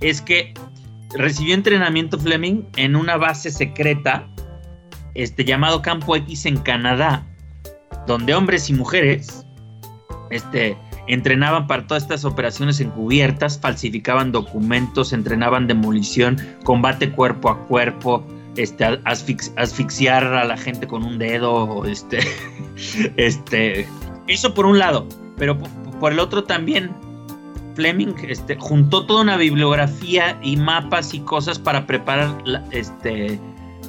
es 0.00 0.22
que 0.22 0.54
recibió 1.14 1.54
entrenamiento 1.54 2.18
Fleming 2.18 2.64
en 2.76 2.96
una 2.96 3.16
base 3.16 3.50
secreta 3.50 4.28
este, 5.14 5.44
llamado 5.44 5.82
Campo 5.82 6.16
X 6.16 6.46
en 6.46 6.58
Canadá, 6.58 7.26
donde 8.06 8.34
hombres 8.34 8.70
y 8.70 8.74
mujeres 8.74 9.46
este, 10.30 10.76
entrenaban 11.06 11.66
para 11.66 11.86
todas 11.86 12.02
estas 12.04 12.24
operaciones 12.24 12.80
encubiertas, 12.80 13.58
falsificaban 13.58 14.30
documentos, 14.30 15.12
entrenaban 15.12 15.66
demolición, 15.66 16.36
combate 16.64 17.10
cuerpo 17.10 17.48
a 17.48 17.66
cuerpo, 17.66 18.24
este, 18.56 18.84
asfixiar 19.56 20.24
a 20.24 20.44
la 20.44 20.56
gente 20.56 20.86
con 20.86 21.04
un 21.04 21.18
dedo, 21.18 21.84
este, 21.86 22.18
este, 23.16 23.88
eso 24.26 24.54
por 24.54 24.66
un 24.66 24.78
lado, 24.78 25.08
pero 25.36 25.58
por 25.58 26.12
el 26.12 26.20
otro 26.20 26.44
también 26.44 26.90
Fleming 27.78 28.16
este, 28.26 28.56
juntó 28.56 29.06
toda 29.06 29.22
una 29.22 29.36
bibliografía 29.36 30.36
y 30.42 30.56
mapas 30.56 31.14
y 31.14 31.20
cosas 31.20 31.60
para 31.60 31.86
preparar, 31.86 32.42
este, 32.72 33.38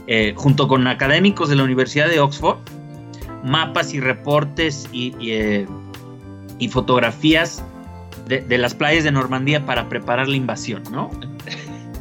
eh, 0.06 0.34
junto 0.38 0.67
con 0.67 0.86
académicos 0.86 1.49
de 1.49 1.56
la 1.56 1.63
Universidad 1.63 2.08
de 2.08 2.19
Oxford, 2.19 2.60
mapas 3.43 3.95
y 3.95 3.99
reportes 3.99 4.88
y, 4.91 5.15
eh, 5.21 5.65
y 6.60 6.67
fotografías 6.67 7.63
de, 8.28 8.58
las 8.60 8.75
playas 8.75 9.06
de 9.06 9.12
Normandía 9.12 9.65
para 9.65 9.89
preparar 9.89 10.28
la 10.28 10.36
invasión, 10.36 10.84
¿no? 10.91 11.10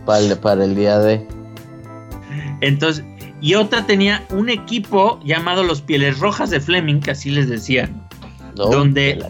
Para, 0.04 0.36
para 0.36 0.64
el 0.66 0.74
día 0.74 0.98
de. 0.98 1.26
Entonces, 2.60 3.02
y 3.40 3.54
otra 3.54 3.86
tenía 3.86 4.26
un 4.28 4.50
equipo 4.50 5.20
llamado 5.24 5.62
los 5.62 5.80
Pieles 5.80 6.18
Rojas 6.18 6.50
de 6.50 6.60
Fleming, 6.60 7.00
que 7.00 7.12
así 7.12 7.30
les 7.30 7.48
decían, 7.48 8.06
donde 8.54 9.24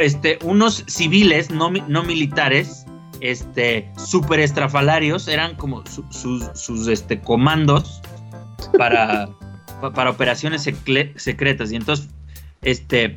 este, 0.00 0.38
unos 0.42 0.84
civiles 0.86 1.50
no, 1.50 1.70
no 1.70 2.02
militares, 2.02 2.86
este, 3.20 3.90
super 3.96 4.40
estrafalarios, 4.40 5.28
eran 5.28 5.54
como 5.56 5.84
sus 5.86 6.88
este, 6.88 7.20
comandos 7.20 8.00
para, 8.78 9.28
para 9.94 10.10
operaciones 10.10 10.62
secretas. 10.62 11.72
Y 11.72 11.76
entonces, 11.76 12.08
este, 12.62 13.16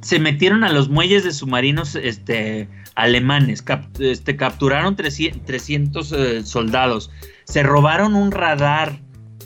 se 0.00 0.18
metieron 0.18 0.64
a 0.64 0.72
los 0.72 0.88
muelles 0.88 1.24
de 1.24 1.32
submarinos 1.32 1.94
este, 1.94 2.68
alemanes, 2.94 3.64
este, 3.98 4.36
capturaron 4.36 4.96
300, 4.96 6.12
eh, 6.12 6.42
soldados, 6.44 7.10
se 7.44 7.62
robaron 7.62 8.14
un 8.14 8.30
radar, 8.30 9.00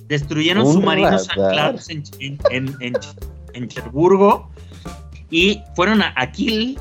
destruyeron 0.09 0.71
submarinos 0.71 1.29
anclados 1.31 1.89
en, 1.89 2.39
en, 2.51 3.69
Cherburgo 3.69 4.51
y 5.31 5.63
fueron 5.75 6.03
a, 6.03 6.33
Kiel, 6.33 6.79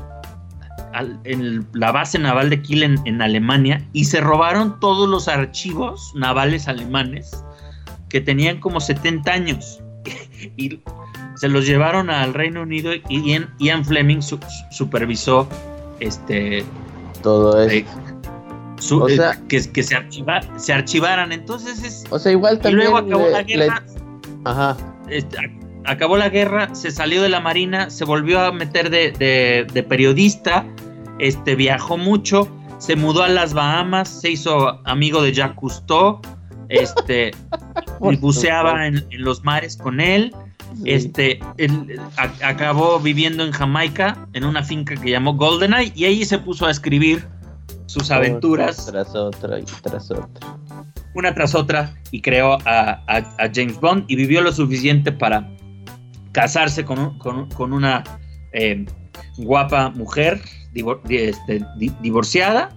en 1.24 1.66
la 1.74 1.92
base 1.92 2.18
naval 2.18 2.50
de 2.50 2.62
Kiel 2.62 2.98
en, 3.04 3.22
Alemania, 3.22 3.84
y 3.92 4.04
se 4.04 4.20
robaron 4.20 4.80
todos 4.80 5.08
los 5.08 5.28
archivos 5.28 6.12
navales 6.14 6.68
alemanes 6.68 7.44
que 8.08 8.20
tenían 8.20 8.60
como 8.60 8.80
70 8.80 9.30
años. 9.30 9.80
y 10.56 10.80
se 11.36 11.48
los 11.48 11.66
llevaron 11.66 12.10
al 12.10 12.34
Reino 12.34 12.62
Unido 12.62 12.92
y 13.08 13.38
Ian, 13.58 13.84
Fleming 13.84 14.20
supervisó 14.70 15.48
este 16.00 16.64
todo 17.22 17.60
eso. 17.62 17.84
o 19.02 19.08
sea, 19.08 19.38
que, 19.48 19.62
que 19.70 19.82
se, 19.82 19.96
se 20.56 20.72
archivaran. 20.72 21.32
Entonces 21.32 21.82
es. 21.84 22.04
O 22.10 22.18
sea, 22.18 22.32
igual 22.32 22.58
también. 22.58 22.88
Y 22.88 22.90
luego 22.90 22.98
acabó 22.98 23.28
la 23.28 23.42
guerra. 23.42 23.82
Ajá. 24.44 24.76
Este, 25.08 25.57
acabó 25.88 26.16
la 26.16 26.28
guerra, 26.28 26.74
se 26.74 26.90
salió 26.90 27.22
de 27.22 27.28
la 27.28 27.40
marina, 27.40 27.90
se 27.90 28.04
volvió 28.04 28.40
a 28.40 28.52
meter 28.52 28.90
de, 28.90 29.66
de, 29.72 29.82
periodista, 29.82 30.66
este, 31.18 31.56
viajó 31.56 31.96
mucho, 31.96 32.48
se 32.78 32.94
mudó 32.94 33.22
a 33.22 33.28
las 33.28 33.54
Bahamas, 33.54 34.20
se 34.20 34.30
hizo 34.30 34.86
amigo 34.86 35.22
de 35.22 35.32
Jacques 35.32 35.56
Cousteau, 35.56 36.20
este, 36.68 37.30
y 38.10 38.16
buceaba 38.16 38.86
en, 38.86 39.06
los 39.12 39.42
mares 39.44 39.76
con 39.76 40.00
él. 40.00 40.32
Este, 40.84 41.40
él, 41.56 41.98
acabó 42.42 43.00
viviendo 43.00 43.42
en 43.42 43.52
Jamaica, 43.52 44.28
en 44.34 44.44
una 44.44 44.62
finca 44.62 44.94
que 44.94 45.10
llamó 45.10 45.34
GoldenEye, 45.34 45.92
y 45.96 46.04
ahí 46.04 46.24
se 46.24 46.38
puso 46.38 46.66
a 46.66 46.70
escribir 46.70 47.26
sus 47.86 48.10
aventuras. 48.10 48.86
tras 48.86 49.14
otra 49.14 49.58
y 49.58 49.64
tras 49.82 50.10
otra. 50.10 50.58
Una 51.14 51.34
tras 51.34 51.54
otra, 51.54 51.94
y 52.10 52.20
creó 52.20 52.58
a, 52.66 53.02
James 53.54 53.80
Bond, 53.80 54.04
y 54.08 54.16
vivió 54.16 54.42
lo 54.42 54.52
suficiente 54.52 55.10
para 55.10 55.48
casarse 56.40 56.84
con, 56.84 57.18
con, 57.18 57.72
una 57.72 58.04
eh, 58.52 58.84
guapa 59.38 59.90
mujer 59.90 60.40
este, 61.08 61.64
divorciada, 62.00 62.68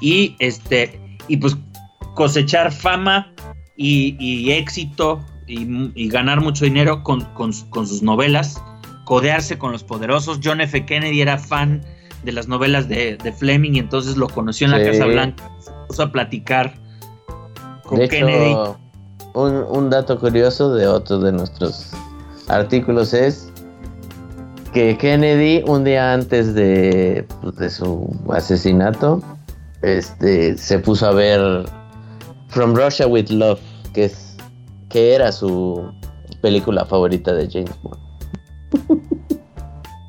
y, 0.00 0.34
este, 0.40 1.00
y 1.28 1.36
pues 1.36 1.56
cosechar 2.14 2.72
fama 2.72 3.32
y 3.76 4.50
éxito 4.50 5.24
y, 5.48 6.08
ganar 6.08 6.40
mucho 6.40 6.64
dinero 6.64 7.04
con, 7.04 7.52
sus 7.52 8.02
novelas, 8.02 8.60
codearse 9.04 9.58
con 9.58 9.70
los 9.70 9.84
poderosos. 9.84 10.40
John 10.42 10.60
F. 10.60 10.84
Kennedy 10.84 11.20
era 11.20 11.38
fan 11.38 11.80
de 12.24 12.32
las 12.32 12.48
novelas 12.48 12.88
de, 12.88 13.34
Fleming 13.38 13.74
y 13.74 13.78
entonces 13.78 14.16
lo 14.16 14.28
conoció 14.28 14.66
en 14.66 14.72
la 14.72 14.82
Casa 14.82 15.06
Blanca, 15.06 15.50
se 15.60 15.70
puso 15.86 16.02
a 16.02 16.12
platicar 16.12 16.74
con 17.84 18.06
Kennedy. 18.08 18.56
un, 19.34 19.88
dato 19.88 20.18
curioso 20.18 20.74
de 20.74 20.88
otro 20.88 21.20
de 21.20 21.32
nuestros 21.32 21.92
artículos 22.48 23.14
es 23.14 23.50
que 24.72 24.96
Kennedy 24.98 25.62
un 25.66 25.84
día 25.84 26.12
antes 26.12 26.54
de, 26.54 27.26
pues, 27.42 27.56
de 27.56 27.70
su 27.70 28.14
asesinato 28.32 29.22
este 29.82 30.56
se 30.58 30.78
puso 30.78 31.06
a 31.06 31.12
ver 31.12 31.64
From 32.48 32.74
Russia 32.74 33.06
with 33.06 33.28
Love 33.30 33.60
que 33.94 34.06
es 34.06 34.36
que 34.88 35.14
era 35.14 35.32
su 35.32 35.92
película 36.40 36.84
favorita 36.84 37.32
de 37.32 37.48
James 37.50 37.74
Bond. 37.82 37.98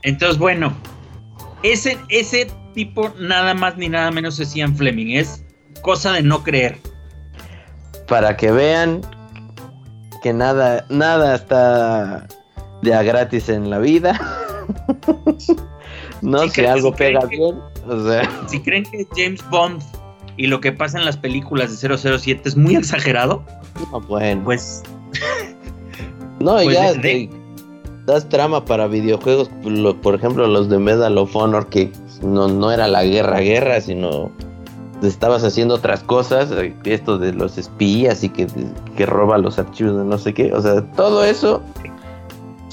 Entonces, 0.04 0.38
bueno, 0.38 0.74
ese, 1.64 1.98
ese 2.10 2.48
tipo 2.74 3.14
nada 3.20 3.54
más 3.54 3.78
ni 3.78 3.90
nada 3.90 4.12
menos 4.12 4.40
es 4.40 4.54
Ian 4.54 4.76
Fleming, 4.76 5.18
es 5.18 5.44
cosa 5.82 6.14
de 6.14 6.22
no 6.22 6.44
creer. 6.44 6.78
Para 8.08 8.38
que 8.38 8.52
vean 8.52 9.02
que 10.22 10.34
nada, 10.34 10.86
nada 10.90 11.36
está 11.36 12.28
de 12.82 13.04
gratis 13.04 13.50
en 13.50 13.70
la 13.70 13.80
vida. 13.80 14.20
no 16.22 16.48
sé, 16.50 16.68
algo 16.68 16.94
pega 16.94 17.26
bien. 17.26 17.60
Si 18.48 18.60
creen 18.62 18.84
que 18.84 19.08
James 19.16 19.44
Bond 19.50 19.82
y 20.38 20.48
lo 20.48 20.62
que 20.62 20.72
pasa 20.72 20.98
en 20.98 21.06
las 21.06 21.18
películas 21.18 21.82
de 21.82 21.98
007 21.98 22.48
es 22.48 22.56
muy 22.56 22.76
exagerado, 22.76 23.44
no, 23.92 24.02
bueno. 24.02 24.44
Pues. 24.44 24.84
no, 26.40 26.56
pues 26.56 26.74
ya. 26.74 26.94
Das 28.06 28.28
trama 28.28 28.66
para 28.66 28.88
videojuegos, 28.88 29.52
por 30.02 30.16
ejemplo, 30.16 30.48
los 30.48 30.68
de 30.70 30.80
Medal 30.80 31.18
of 31.18 31.36
Honor, 31.36 31.70
que 31.70 31.92
no, 32.24 32.48
no 32.48 32.72
era 32.72 32.88
la 32.88 33.04
guerra, 33.04 33.40
guerra, 33.40 33.82
sino 33.82 34.32
estabas 35.02 35.44
haciendo 35.44 35.76
otras 35.76 36.04
cosas, 36.04 36.52
eh, 36.52 36.76
esto 36.84 37.18
de 37.18 37.34
los 37.34 37.58
espías 37.58 38.24
y 38.24 38.30
que, 38.30 38.48
que 38.96 39.06
roba 39.06 39.38
los 39.38 39.60
archivos 39.60 39.98
de 39.98 40.04
no 40.04 40.18
sé 40.18 40.34
qué, 40.34 40.54
o 40.54 40.62
sea, 40.62 40.82
todo 40.96 41.24
eso. 41.24 41.64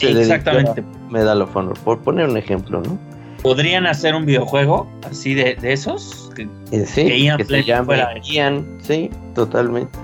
Exactamente. 0.01 0.85
Medal 1.11 1.43
of 1.43 1.55
Honor, 1.57 1.79
por 1.81 2.01
poner 2.01 2.29
un 2.29 2.37
ejemplo, 2.37 2.83
¿no? 2.83 2.99
¿Podrían 3.43 3.87
hacer 3.87 4.15
un 4.15 4.27
videojuego 4.27 4.89
así 5.09 5.35
de, 5.35 5.55
de 5.55 5.73
esos? 5.73 6.31
Que, 6.35 6.49
eh, 6.73 6.85
sí, 6.87 7.29
que, 7.37 7.45
se 7.45 7.63
llame 7.63 7.97
Ian, 8.25 8.67
sí, 8.83 9.11
totalmente. 9.35 9.97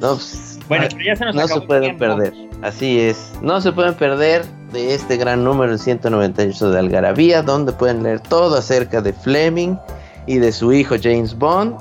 No, 0.00 0.14
pues, 0.14 0.58
bueno, 0.68 0.86
ya 1.04 1.14
se, 1.14 1.24
nos 1.26 1.34
no 1.34 1.46
se 1.46 1.60
pueden 1.60 1.96
perder. 1.96 2.32
Así 2.62 3.00
es. 3.00 3.32
No 3.42 3.60
se 3.60 3.72
pueden 3.72 3.94
perder 3.94 4.44
de 4.72 4.94
este 4.94 5.16
gran 5.16 5.44
número, 5.44 5.72
el 5.72 5.78
198 5.78 6.70
de 6.70 6.78
Algarabía, 6.78 7.42
donde 7.42 7.72
pueden 7.72 8.02
leer 8.02 8.20
todo 8.20 8.56
acerca 8.56 9.00
de 9.00 9.12
Fleming 9.12 9.76
y 10.26 10.38
de 10.38 10.52
su 10.52 10.72
hijo 10.72 10.96
James 11.02 11.36
Bond 11.36 11.76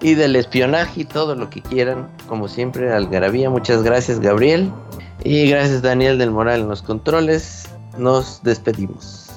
y 0.00 0.14
del 0.14 0.36
espionaje 0.36 1.02
y 1.02 1.04
todo 1.04 1.34
lo 1.34 1.50
que 1.50 1.60
quieran. 1.62 2.08
Como 2.26 2.48
siempre, 2.48 2.92
Algarabía. 2.92 3.50
Muchas 3.50 3.82
gracias, 3.82 4.20
Gabriel. 4.20 4.72
Y 5.24 5.48
gracias, 5.48 5.82
Daniel 5.82 6.18
del 6.18 6.30
Moral 6.30 6.60
en 6.60 6.68
los 6.68 6.82
controles. 6.82 7.68
Nos 7.98 8.42
despedimos. 8.42 9.30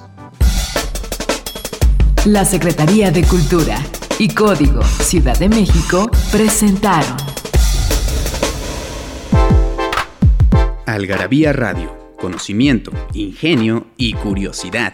La 2.25 2.45
Secretaría 2.45 3.12
de 3.12 3.23
Cultura 3.23 3.77
y 4.17 4.29
Código 4.33 4.81
Ciudad 4.83 5.38
de 5.39 5.49
México 5.49 6.09
presentaron. 6.31 7.17
Algarabía 10.86 11.51
Radio, 11.51 11.91
conocimiento, 12.19 12.91
ingenio 13.13 13.88
y 13.97 14.13
curiosidad. 14.13 14.93